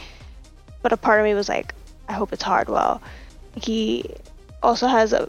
but 0.82 0.92
a 0.92 0.96
part 0.96 1.20
of 1.20 1.24
me 1.24 1.34
was 1.34 1.48
like, 1.48 1.74
I 2.08 2.12
hope 2.12 2.32
it's 2.32 2.42
Hardwell. 2.42 3.02
He 3.54 4.04
also 4.62 4.86
has 4.86 5.12
a 5.12 5.28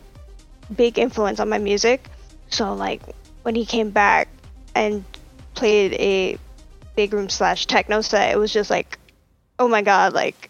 big 0.76 0.98
influence 0.98 1.40
on 1.40 1.50
my 1.50 1.58
music, 1.58 2.06
so 2.50 2.74
like 2.74 3.02
when 3.44 3.56
he 3.56 3.66
came 3.66 3.90
back 3.90 4.28
and 4.76 5.04
played 5.56 5.94
a 5.94 6.38
big 6.96 7.14
room 7.14 7.30
slash 7.30 7.66
techno 7.66 8.02
set, 8.02 8.32
it 8.32 8.38
was 8.38 8.54
just 8.54 8.70
like, 8.70 8.98
oh 9.58 9.68
my 9.68 9.82
god, 9.82 10.14
like 10.14 10.50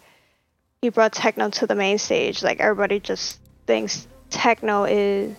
he 0.82 0.90
brought 0.90 1.14
techno 1.14 1.50
to 1.50 1.68
the 1.68 1.76
main 1.76 1.98
stage. 1.98 2.44
Like 2.44 2.60
everybody 2.60 3.00
just 3.00 3.40
thinks 3.66 4.08
techno 4.30 4.86
is 4.86 5.36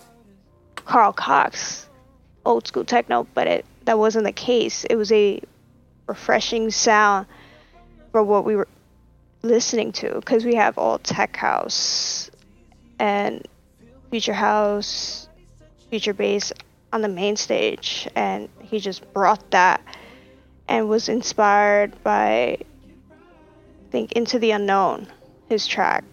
Carl 0.75 1.13
Cox, 1.13 1.89
old 2.45 2.67
school 2.67 2.85
techno, 2.85 3.27
but 3.35 3.47
it 3.47 3.65
that 3.85 3.99
wasn't 3.99 4.25
the 4.25 4.33
case. 4.33 4.85
It 4.85 4.97
was 4.97 5.11
a 5.13 5.41
refreshing 6.07 6.71
sound 6.71 7.27
for 8.13 8.23
what 8.23 8.45
we 8.45 8.57
were 8.57 8.69
listening 9.43 9.93
to 9.93 10.15
because 10.15 10.45
we 10.45 10.55
have 10.55 10.77
all 10.79 10.99
tech 10.99 11.37
house 11.37 12.31
and 12.99 13.47
future 14.11 14.35
house, 14.35 15.29
future 15.89 16.13
bass 16.13 16.53
on 16.93 17.03
the 17.03 17.09
main 17.09 17.37
stage, 17.37 18.09
and 18.15 18.49
he 18.61 18.81
just 18.81 19.13
brought 19.13 19.51
that 19.51 19.81
and 20.69 20.89
was 20.89 21.09
inspired 21.09 22.03
by 22.03 22.59
I 22.61 23.93
think 23.93 24.13
Into 24.13 24.39
the 24.39 24.53
Unknown, 24.53 25.09
his 25.49 25.67
track, 25.67 26.05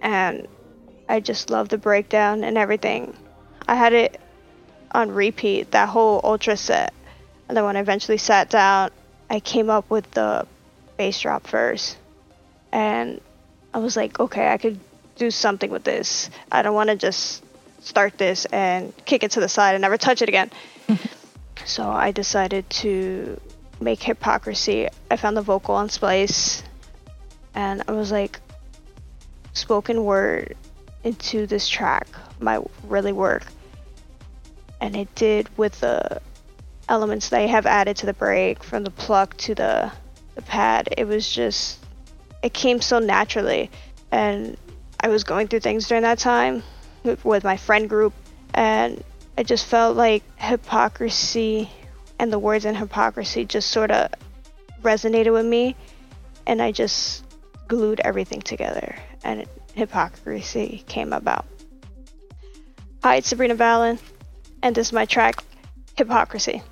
and 0.00 0.46
I 1.08 1.20
just 1.20 1.50
love 1.50 1.68
the 1.68 1.78
breakdown 1.78 2.44
and 2.44 2.56
everything. 2.56 3.16
I 3.66 3.74
had 3.74 3.92
it 3.92 4.20
on 4.92 5.10
repeat 5.10 5.72
that 5.72 5.88
whole 5.88 6.20
ultra 6.22 6.56
set, 6.56 6.94
and 7.48 7.56
then 7.56 7.64
when 7.64 7.76
I 7.76 7.80
eventually 7.80 8.18
sat 8.18 8.50
down, 8.50 8.90
I 9.30 9.40
came 9.40 9.68
up 9.68 9.90
with 9.90 10.08
the 10.12 10.46
bass 10.96 11.20
drop 11.20 11.46
first, 11.46 11.96
and 12.72 13.20
I 13.72 13.78
was 13.78 13.96
like, 13.96 14.18
okay, 14.20 14.48
I 14.48 14.58
could 14.58 14.78
do 15.16 15.30
something 15.30 15.70
with 15.70 15.84
this. 15.84 16.30
I 16.50 16.62
don't 16.62 16.74
want 16.74 16.90
to 16.90 16.96
just 16.96 17.44
start 17.80 18.18
this 18.18 18.44
and 18.46 18.92
kick 19.04 19.22
it 19.22 19.32
to 19.32 19.40
the 19.40 19.48
side 19.48 19.74
and 19.74 19.82
never 19.82 19.96
touch 19.96 20.22
it 20.22 20.28
again. 20.28 20.50
so 21.64 21.88
I 21.88 22.12
decided 22.12 22.68
to 22.70 23.40
make 23.80 24.02
hypocrisy. 24.02 24.88
I 25.10 25.16
found 25.16 25.36
the 25.36 25.42
vocal 25.42 25.74
on 25.74 25.88
Splice, 25.88 26.62
and 27.54 27.82
I 27.88 27.92
was 27.92 28.10
like, 28.10 28.40
spoken 29.52 30.04
word 30.04 30.56
into 31.04 31.46
this 31.46 31.68
track 31.68 32.08
might 32.40 32.62
really 32.84 33.12
work. 33.12 33.44
And 34.80 34.94
it 34.94 35.12
did 35.14 35.48
with 35.56 35.80
the 35.80 36.20
elements 36.88 37.28
they 37.28 37.48
have 37.48 37.66
added 37.66 37.96
to 37.98 38.06
the 38.06 38.14
break 38.14 38.62
from 38.62 38.84
the 38.84 38.90
pluck 38.90 39.36
to 39.38 39.54
the 39.54 39.92
the 40.34 40.42
pad. 40.42 40.88
It 40.96 41.04
was 41.04 41.28
just 41.28 41.80
it 42.42 42.52
came 42.52 42.80
so 42.80 42.98
naturally 42.98 43.70
and 44.10 44.56
I 45.00 45.08
was 45.08 45.24
going 45.24 45.48
through 45.48 45.60
things 45.60 45.86
during 45.88 46.02
that 46.02 46.18
time 46.18 46.62
with, 47.04 47.44
my 47.44 47.56
friend 47.56 47.88
group 47.88 48.12
and 48.54 49.02
I 49.36 49.42
just 49.42 49.66
felt 49.66 49.96
like 49.96 50.22
hypocrisy 50.36 51.70
and 52.18 52.32
the 52.32 52.38
words 52.38 52.64
in 52.64 52.74
hypocrisy 52.74 53.44
just 53.44 53.70
sort 53.70 53.90
of 53.90 54.10
resonated 54.82 55.32
with 55.32 55.46
me 55.46 55.76
and 56.46 56.60
I 56.60 56.72
just 56.72 57.24
glued 57.68 58.00
everything 58.00 58.40
together 58.40 58.96
and 59.22 59.46
hypocrisy 59.74 60.84
came 60.88 61.12
about. 61.12 61.46
Hi, 63.04 63.16
it's 63.16 63.28
Sabrina 63.28 63.54
Valen, 63.54 64.00
and 64.62 64.74
this 64.74 64.88
is 64.88 64.92
my 64.92 65.04
track, 65.04 65.44
Hypocrisy. 65.96 66.62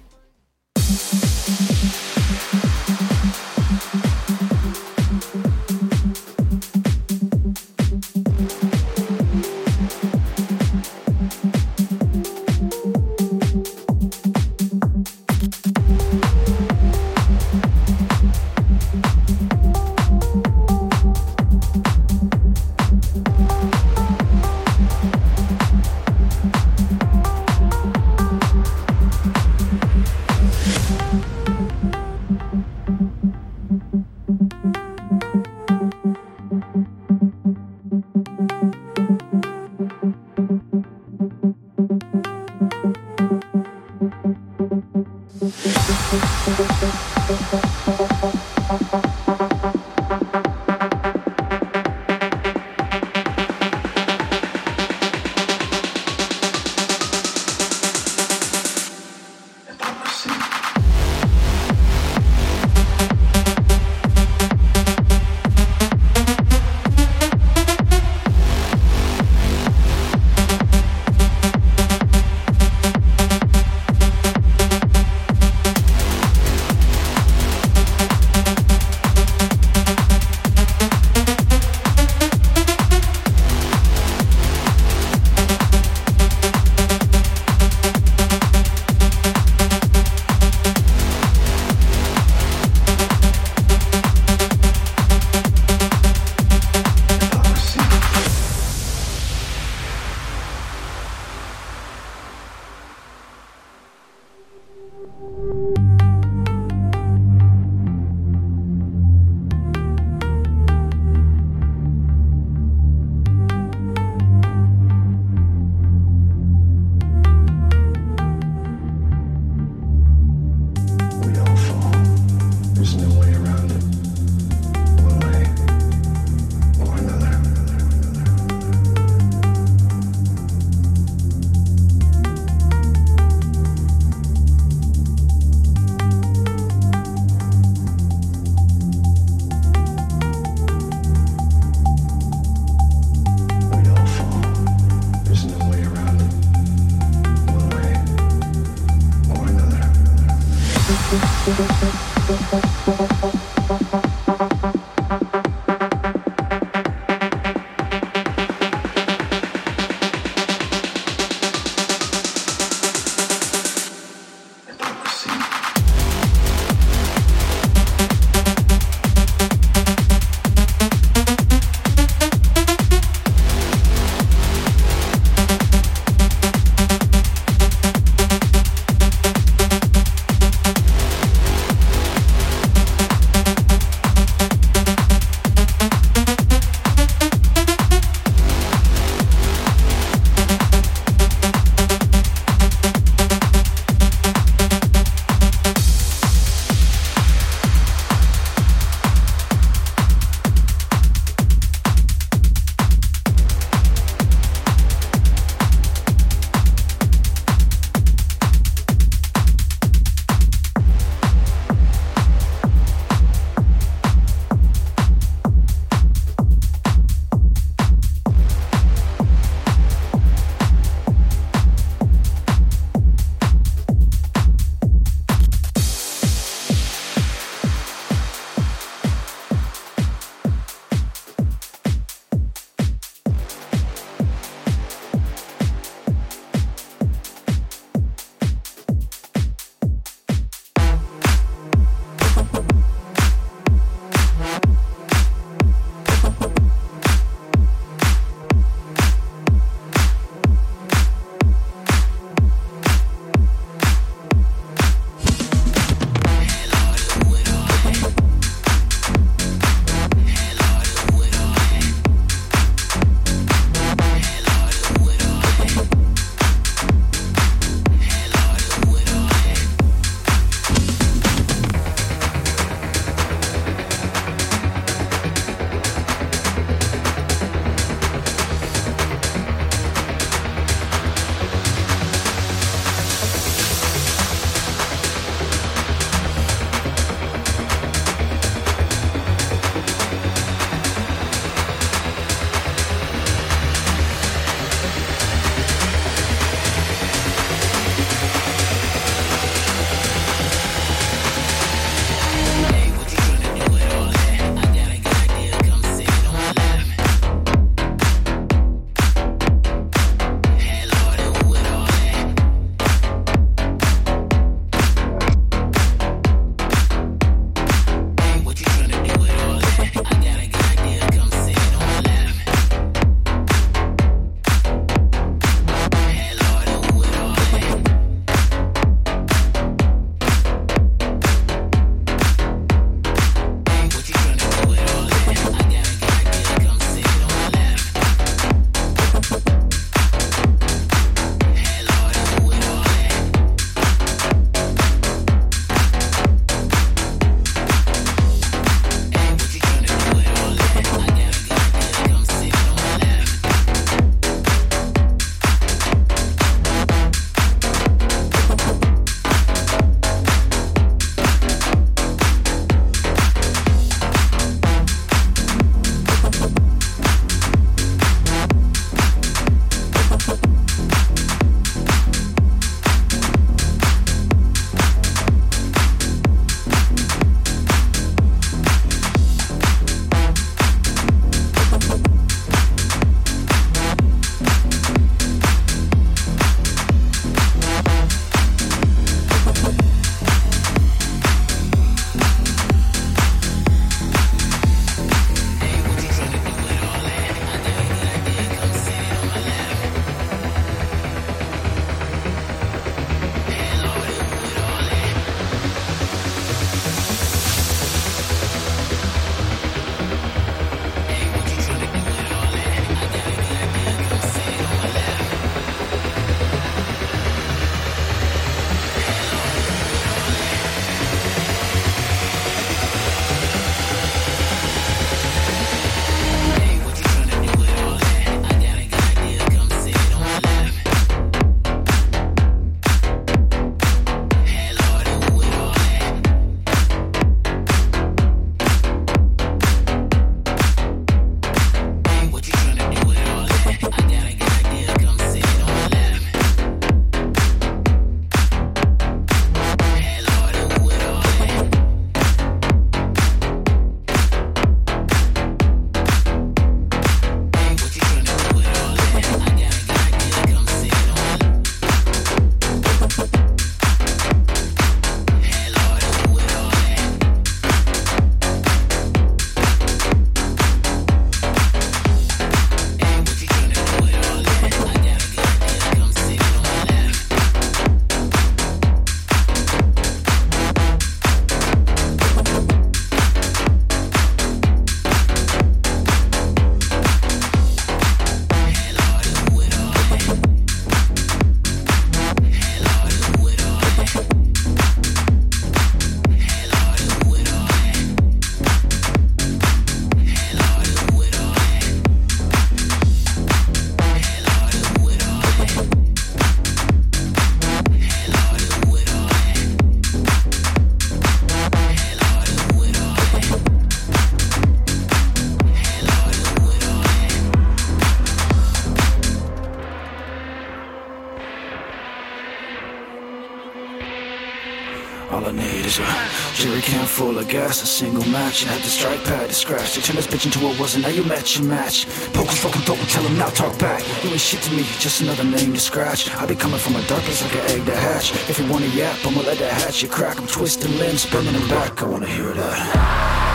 Full 527.17 527.39
of 527.39 527.49
gas, 527.49 527.83
a 527.83 527.87
single 527.87 528.27
match. 528.29 528.67
I 528.67 528.73
had 528.73 528.83
the 528.83 528.89
strike 528.89 529.25
pad 529.25 529.49
to 529.49 529.55
scratch. 529.55 529.95
They 529.95 530.03
turned 530.03 530.19
this 530.19 530.27
bitch 530.27 530.45
into 530.45 530.59
what 530.59 530.79
wasn't. 530.79 531.05
Now 531.05 531.09
you 531.09 531.25
match 531.25 531.57
your 531.57 531.67
match. 531.67 532.07
Poke 532.35 532.51
his 532.51 532.59
fucking 532.59 532.83
throat 532.83 532.99
tell 533.09 533.23
him 533.23 533.39
now 533.39 533.49
talk 533.49 533.79
back. 533.79 534.03
You 534.23 534.29
ain't 534.29 534.39
shit 534.39 534.61
to 534.65 534.71
me, 534.75 534.83
just 534.99 535.23
another 535.23 535.45
name 535.45 535.73
to 535.73 535.81
scratch. 535.81 536.31
I 536.35 536.45
be 536.45 536.55
coming 536.55 536.79
from 536.79 536.95
a 536.97 537.03
dark 537.07 537.23
place 537.23 537.41
like 537.43 537.55
an 537.55 537.71
egg 537.71 537.87
to 537.87 537.97
hatch. 537.97 538.33
If 538.51 538.59
you 538.59 538.71
wanna 538.71 538.89
yap, 538.89 539.17
I'ma 539.25 539.41
let 539.41 539.57
that 539.59 539.73
hatch 539.73 540.03
you 540.03 540.11
crack. 540.11 540.39
I'm 540.39 540.47
twisting 540.47 540.95
limbs, 540.99 541.23
spinning 541.23 541.55
them 541.55 541.67
back. 541.71 542.03
I 542.03 542.07
wanna 542.07 542.27
hear 542.27 542.53
that. 542.53 543.46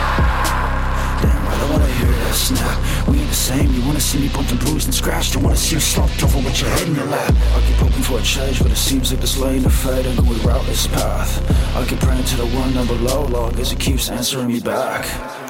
Wanna 1.72 1.88
hear 1.88 2.12
that 2.12 2.36
snap. 2.36 3.08
We 3.08 3.18
ain't 3.20 3.30
the 3.30 3.34
same. 3.34 3.72
You 3.72 3.82
wanna 3.86 4.02
see 4.02 4.20
me 4.20 4.28
bumped 4.28 4.52
and 4.52 4.60
bruised 4.60 4.88
and 4.88 4.94
scratched. 4.94 5.36
You 5.36 5.40
wanna 5.40 5.56
see 5.56 5.76
you 5.76 5.80
slumped 5.80 6.22
over 6.22 6.40
with 6.40 6.60
your 6.60 6.70
head 6.70 6.86
in 6.86 6.96
your 6.96 7.06
lap. 7.06 7.34
I 7.56 7.62
keep 7.66 7.78
hoping 7.78 8.04
for 8.04 8.20
a 8.20 8.22
change, 8.22 8.62
but 8.62 8.72
it 8.72 8.76
seems 8.76 9.10
like 9.10 9.22
this 9.22 9.38
lane 9.38 9.64
of 9.64 9.74
fate 9.74 10.06
and 10.06 10.20
we 10.28 10.36
route 10.42 10.66
this 10.66 10.88
path. 10.88 11.32
I 11.74 11.86
keep 11.86 12.02
praying 12.02 12.26
to 12.26 12.36
the 12.36 12.48
one 12.48 12.74
down 12.74 12.88
below, 12.88 13.26
Lord, 13.28 13.58
as 13.58 13.72
it 13.72 13.80
keeps 13.80 14.10
answering 14.10 14.48
me 14.48 14.60
back. 14.60 15.41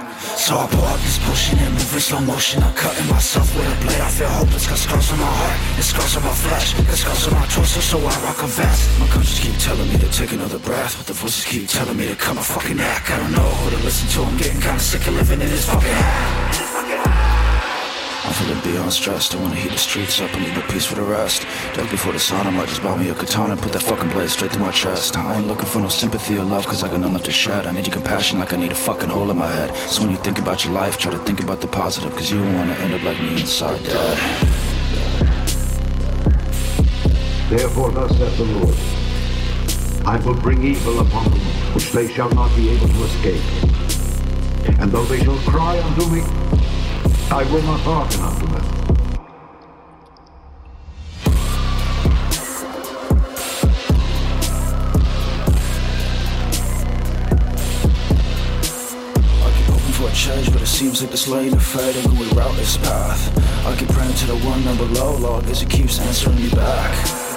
So 0.41 0.57
I 0.57 0.65
pull 0.65 0.83
out 0.85 0.99
this 1.01 1.19
potion 1.19 1.59
and 1.59 1.71
move 1.71 1.93
in 1.93 1.99
slow 1.99 2.19
motion. 2.19 2.63
I'm 2.63 2.73
cutting 2.73 3.07
myself 3.07 3.45
with 3.55 3.61
a 3.61 3.85
blade. 3.85 4.01
I 4.01 4.09
feel 4.09 4.27
hopeless, 4.27 4.65
got 4.65 4.79
scars 4.79 5.11
on 5.11 5.19
my 5.19 5.25
heart, 5.25 5.59
and 5.77 5.85
scars 5.85 6.17
on 6.17 6.23
my 6.23 6.33
flesh, 6.33 6.73
got 6.73 6.97
scars 6.97 7.27
on 7.27 7.33
my 7.35 7.45
torso, 7.45 7.79
so 7.79 7.99
I 7.99 8.15
rock 8.25 8.41
a 8.41 8.47
vest. 8.47 8.99
My 8.99 9.05
conscience 9.13 9.39
keep 9.39 9.55
telling 9.61 9.87
me 9.87 9.99
to 9.99 10.09
take 10.09 10.31
another 10.31 10.57
breath, 10.57 10.97
but 10.97 11.05
the 11.05 11.13
voices 11.13 11.45
keep 11.45 11.67
telling 11.69 11.95
me 11.95 12.07
to 12.07 12.15
cut 12.15 12.35
my 12.35 12.41
fucking 12.41 12.77
neck. 12.77 13.11
I 13.11 13.19
don't 13.19 13.33
know 13.33 13.49
who 13.61 13.69
to 13.69 13.83
listen 13.85 14.09
to. 14.17 14.27
I'm 14.27 14.35
getting 14.37 14.59
kinda 14.59 14.79
sick 14.79 15.05
of 15.05 15.13
living 15.13 15.41
in 15.41 15.47
this 15.47 15.69
fucking 15.69 15.87
head. 15.87 16.60
I'm 18.23 18.33
feeling 18.33 18.61
beyond 18.63 18.93
stressed. 18.93 19.33
I 19.33 19.41
wanna 19.41 19.55
heat 19.55 19.71
the 19.71 19.77
streets 19.77 20.21
up 20.21 20.31
and 20.33 20.43
leave 20.45 20.55
no 20.55 20.61
peace 20.69 20.85
for 20.85 20.95
the 20.95 21.01
rest. 21.01 21.45
Dark 21.73 21.89
before 21.89 22.13
the 22.13 22.19
sun, 22.19 22.45
I 22.45 22.51
might 22.51 22.69
just 22.69 22.83
buy 22.83 22.95
me 22.95 23.09
a 23.09 23.15
katana 23.15 23.53
and 23.53 23.61
put 23.61 23.73
that 23.73 23.81
fucking 23.81 24.09
blade 24.09 24.29
straight 24.29 24.51
through 24.51 24.63
my 24.63 24.71
chest. 24.71 25.17
I 25.17 25.37
ain't 25.37 25.47
looking 25.47 25.65
for 25.65 25.79
no 25.79 25.89
sympathy 25.89 26.37
or 26.37 26.43
love, 26.43 26.67
cause 26.67 26.83
I 26.83 26.87
got 26.87 26.99
nothing 26.99 27.13
left 27.13 27.25
to 27.25 27.31
shed. 27.31 27.65
I 27.65 27.71
need 27.71 27.87
your 27.87 27.95
compassion 27.95 28.37
like 28.37 28.53
I 28.53 28.57
need 28.57 28.71
a 28.71 28.75
fucking 28.75 29.09
hole 29.09 29.31
in 29.31 29.37
my 29.37 29.47
head. 29.47 29.75
So 29.89 30.03
when 30.03 30.11
you 30.11 30.17
think 30.17 30.37
about 30.37 30.63
your 30.63 30.73
life, 30.73 30.99
try 30.99 31.11
to 31.11 31.17
think 31.19 31.41
about 31.41 31.61
the 31.61 31.67
positive, 31.67 32.11
cause 32.11 32.29
you 32.31 32.37
don't 32.37 32.53
wanna 32.53 32.73
end 32.73 32.93
up 32.93 33.01
like 33.03 33.19
me 33.19 33.41
inside 33.41 33.83
dead. 33.83 34.17
Therefore, 37.49 37.91
thus 37.91 38.15
saith 38.17 38.37
the 38.37 38.45
Lord 38.45 38.77
I 40.05 40.17
will 40.25 40.35
bring 40.35 40.63
evil 40.63 40.99
upon 40.99 41.29
them, 41.31 41.39
which 41.73 41.91
they 41.91 42.07
shall 42.07 42.29
not 42.29 42.55
be 42.55 42.69
able 42.69 42.87
to 42.87 43.03
escape. 43.03 43.41
And 44.79 44.91
though 44.91 45.05
they 45.05 45.23
shall 45.23 45.37
cry 45.39 45.79
unto 45.79 46.05
me, 46.09 46.21
I 47.33 47.43
will 47.45 47.61
not 47.61 47.79
hearken 47.79 48.19
unto 48.19 48.45
them. 48.45 48.65
I 59.39 59.51
keep 59.55 59.65
hoping 59.65 59.93
for 59.93 60.09
a 60.09 60.11
change, 60.11 60.51
but 60.51 60.61
it 60.61 60.65
seems 60.67 61.01
like 61.01 61.11
this 61.11 61.29
lane 61.29 61.53
of 61.53 61.63
fate 61.63 61.95
and 61.95 62.19
we 62.19 62.27
route 62.33 62.53
this 62.57 62.75
path. 62.75 63.65
I 63.65 63.77
keep 63.77 63.87
praying 63.87 64.13
to 64.13 64.27
the 64.27 64.35
one 64.39 64.65
number 64.65 64.85
below, 64.85 65.15
Lord, 65.15 65.45
as 65.45 65.61
it 65.61 65.69
keeps 65.69 65.99
answering 66.01 66.35
me 66.35 66.49
back. 66.49 67.30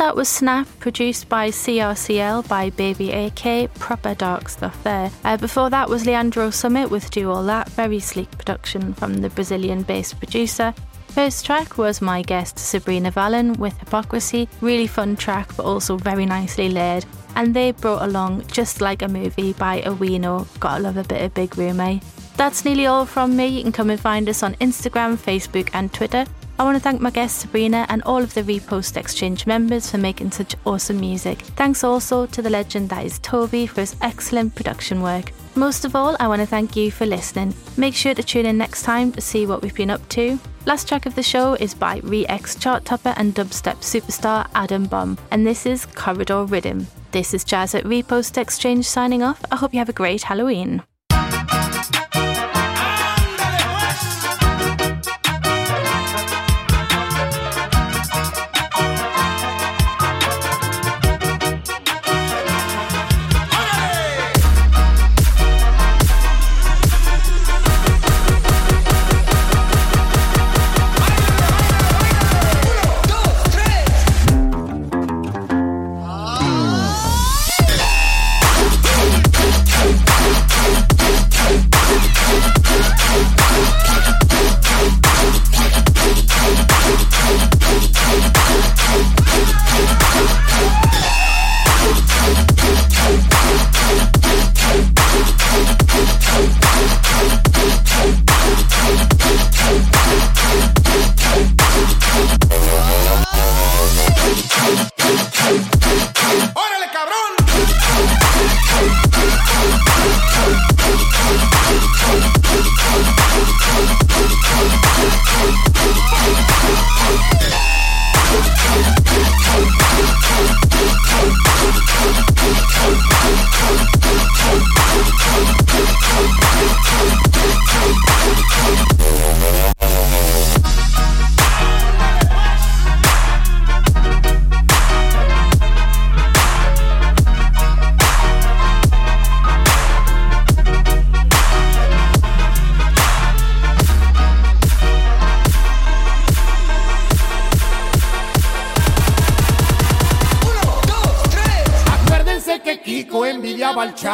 That 0.00 0.16
was 0.16 0.30
Snap, 0.30 0.66
produced 0.78 1.28
by 1.28 1.50
CRCL 1.50 2.48
by 2.48 2.70
Baby 2.70 3.12
AK. 3.12 3.74
Proper 3.74 4.14
dark 4.14 4.48
stuff 4.48 4.82
there. 4.82 5.10
Uh, 5.24 5.36
before 5.36 5.68
that 5.68 5.90
was 5.90 6.06
Leandro 6.06 6.48
Summit 6.48 6.90
with 6.90 7.10
Do 7.10 7.30
All 7.30 7.44
That, 7.44 7.68
very 7.68 8.00
sleek 8.00 8.30
production 8.30 8.94
from 8.94 9.18
the 9.18 9.28
Brazilian 9.28 9.82
based 9.82 10.18
producer. 10.18 10.72
First 11.08 11.44
track 11.44 11.76
was 11.76 12.00
my 12.00 12.22
guest 12.22 12.58
Sabrina 12.58 13.12
Valen 13.12 13.58
with 13.58 13.76
Hypocrisy. 13.78 14.48
Really 14.62 14.86
fun 14.86 15.16
track, 15.16 15.54
but 15.54 15.66
also 15.66 15.98
very 15.98 16.24
nicely 16.24 16.70
layered. 16.70 17.04
And 17.36 17.52
they 17.52 17.72
brought 17.72 18.00
along 18.00 18.46
Just 18.46 18.80
Like 18.80 19.02
a 19.02 19.08
Movie 19.08 19.52
by 19.52 19.82
Awino. 19.82 20.46
Gotta 20.60 20.82
love 20.82 20.96
a 20.96 21.04
bit 21.04 21.20
of 21.20 21.34
Big 21.34 21.58
Room, 21.58 21.78
eh? 21.78 22.00
That's 22.38 22.64
nearly 22.64 22.86
all 22.86 23.04
from 23.04 23.36
me. 23.36 23.48
You 23.48 23.64
can 23.64 23.72
come 23.72 23.90
and 23.90 24.00
find 24.00 24.30
us 24.30 24.42
on 24.42 24.54
Instagram, 24.54 25.18
Facebook, 25.18 25.68
and 25.74 25.92
Twitter. 25.92 26.24
I 26.60 26.62
want 26.62 26.76
to 26.76 26.82
thank 26.82 27.00
my 27.00 27.08
guest 27.08 27.38
Sabrina 27.38 27.86
and 27.88 28.02
all 28.02 28.22
of 28.22 28.34
the 28.34 28.42
Repost 28.42 28.98
Exchange 28.98 29.46
members 29.46 29.90
for 29.90 29.96
making 29.96 30.32
such 30.32 30.54
awesome 30.66 31.00
music. 31.00 31.38
Thanks 31.56 31.82
also 31.82 32.26
to 32.26 32.42
the 32.42 32.50
legend 32.50 32.90
that 32.90 33.06
is 33.06 33.18
Toby 33.20 33.66
for 33.66 33.80
his 33.80 33.96
excellent 34.02 34.54
production 34.54 35.00
work. 35.00 35.32
Most 35.54 35.86
of 35.86 35.96
all, 35.96 36.18
I 36.20 36.28
want 36.28 36.42
to 36.42 36.46
thank 36.46 36.76
you 36.76 36.90
for 36.90 37.06
listening. 37.06 37.54
Make 37.78 37.94
sure 37.94 38.12
to 38.12 38.22
tune 38.22 38.44
in 38.44 38.58
next 38.58 38.82
time 38.82 39.10
to 39.12 39.22
see 39.22 39.46
what 39.46 39.62
we've 39.62 39.74
been 39.74 39.88
up 39.88 40.06
to. 40.10 40.38
Last 40.66 40.86
track 40.86 41.06
of 41.06 41.14
the 41.14 41.22
show 41.22 41.54
is 41.54 41.72
by 41.72 42.02
Re-Ex 42.04 42.56
chart 42.56 42.84
topper 42.84 43.14
and 43.16 43.34
dubstep 43.34 43.76
superstar 43.76 44.46
Adam 44.54 44.84
Bomb, 44.84 45.16
and 45.30 45.46
this 45.46 45.64
is 45.64 45.86
Corridor 45.86 46.44
Rhythm. 46.44 46.88
This 47.12 47.32
is 47.32 47.42
Jaz 47.42 47.74
at 47.74 47.84
Repost 47.84 48.36
Exchange 48.36 48.84
signing 48.84 49.22
off. 49.22 49.42
I 49.50 49.56
hope 49.56 49.72
you 49.72 49.78
have 49.78 49.88
a 49.88 49.94
great 49.94 50.24
Halloween. 50.24 50.82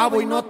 Chavo 0.07 0.21
y 0.21 0.25
no 0.25 0.46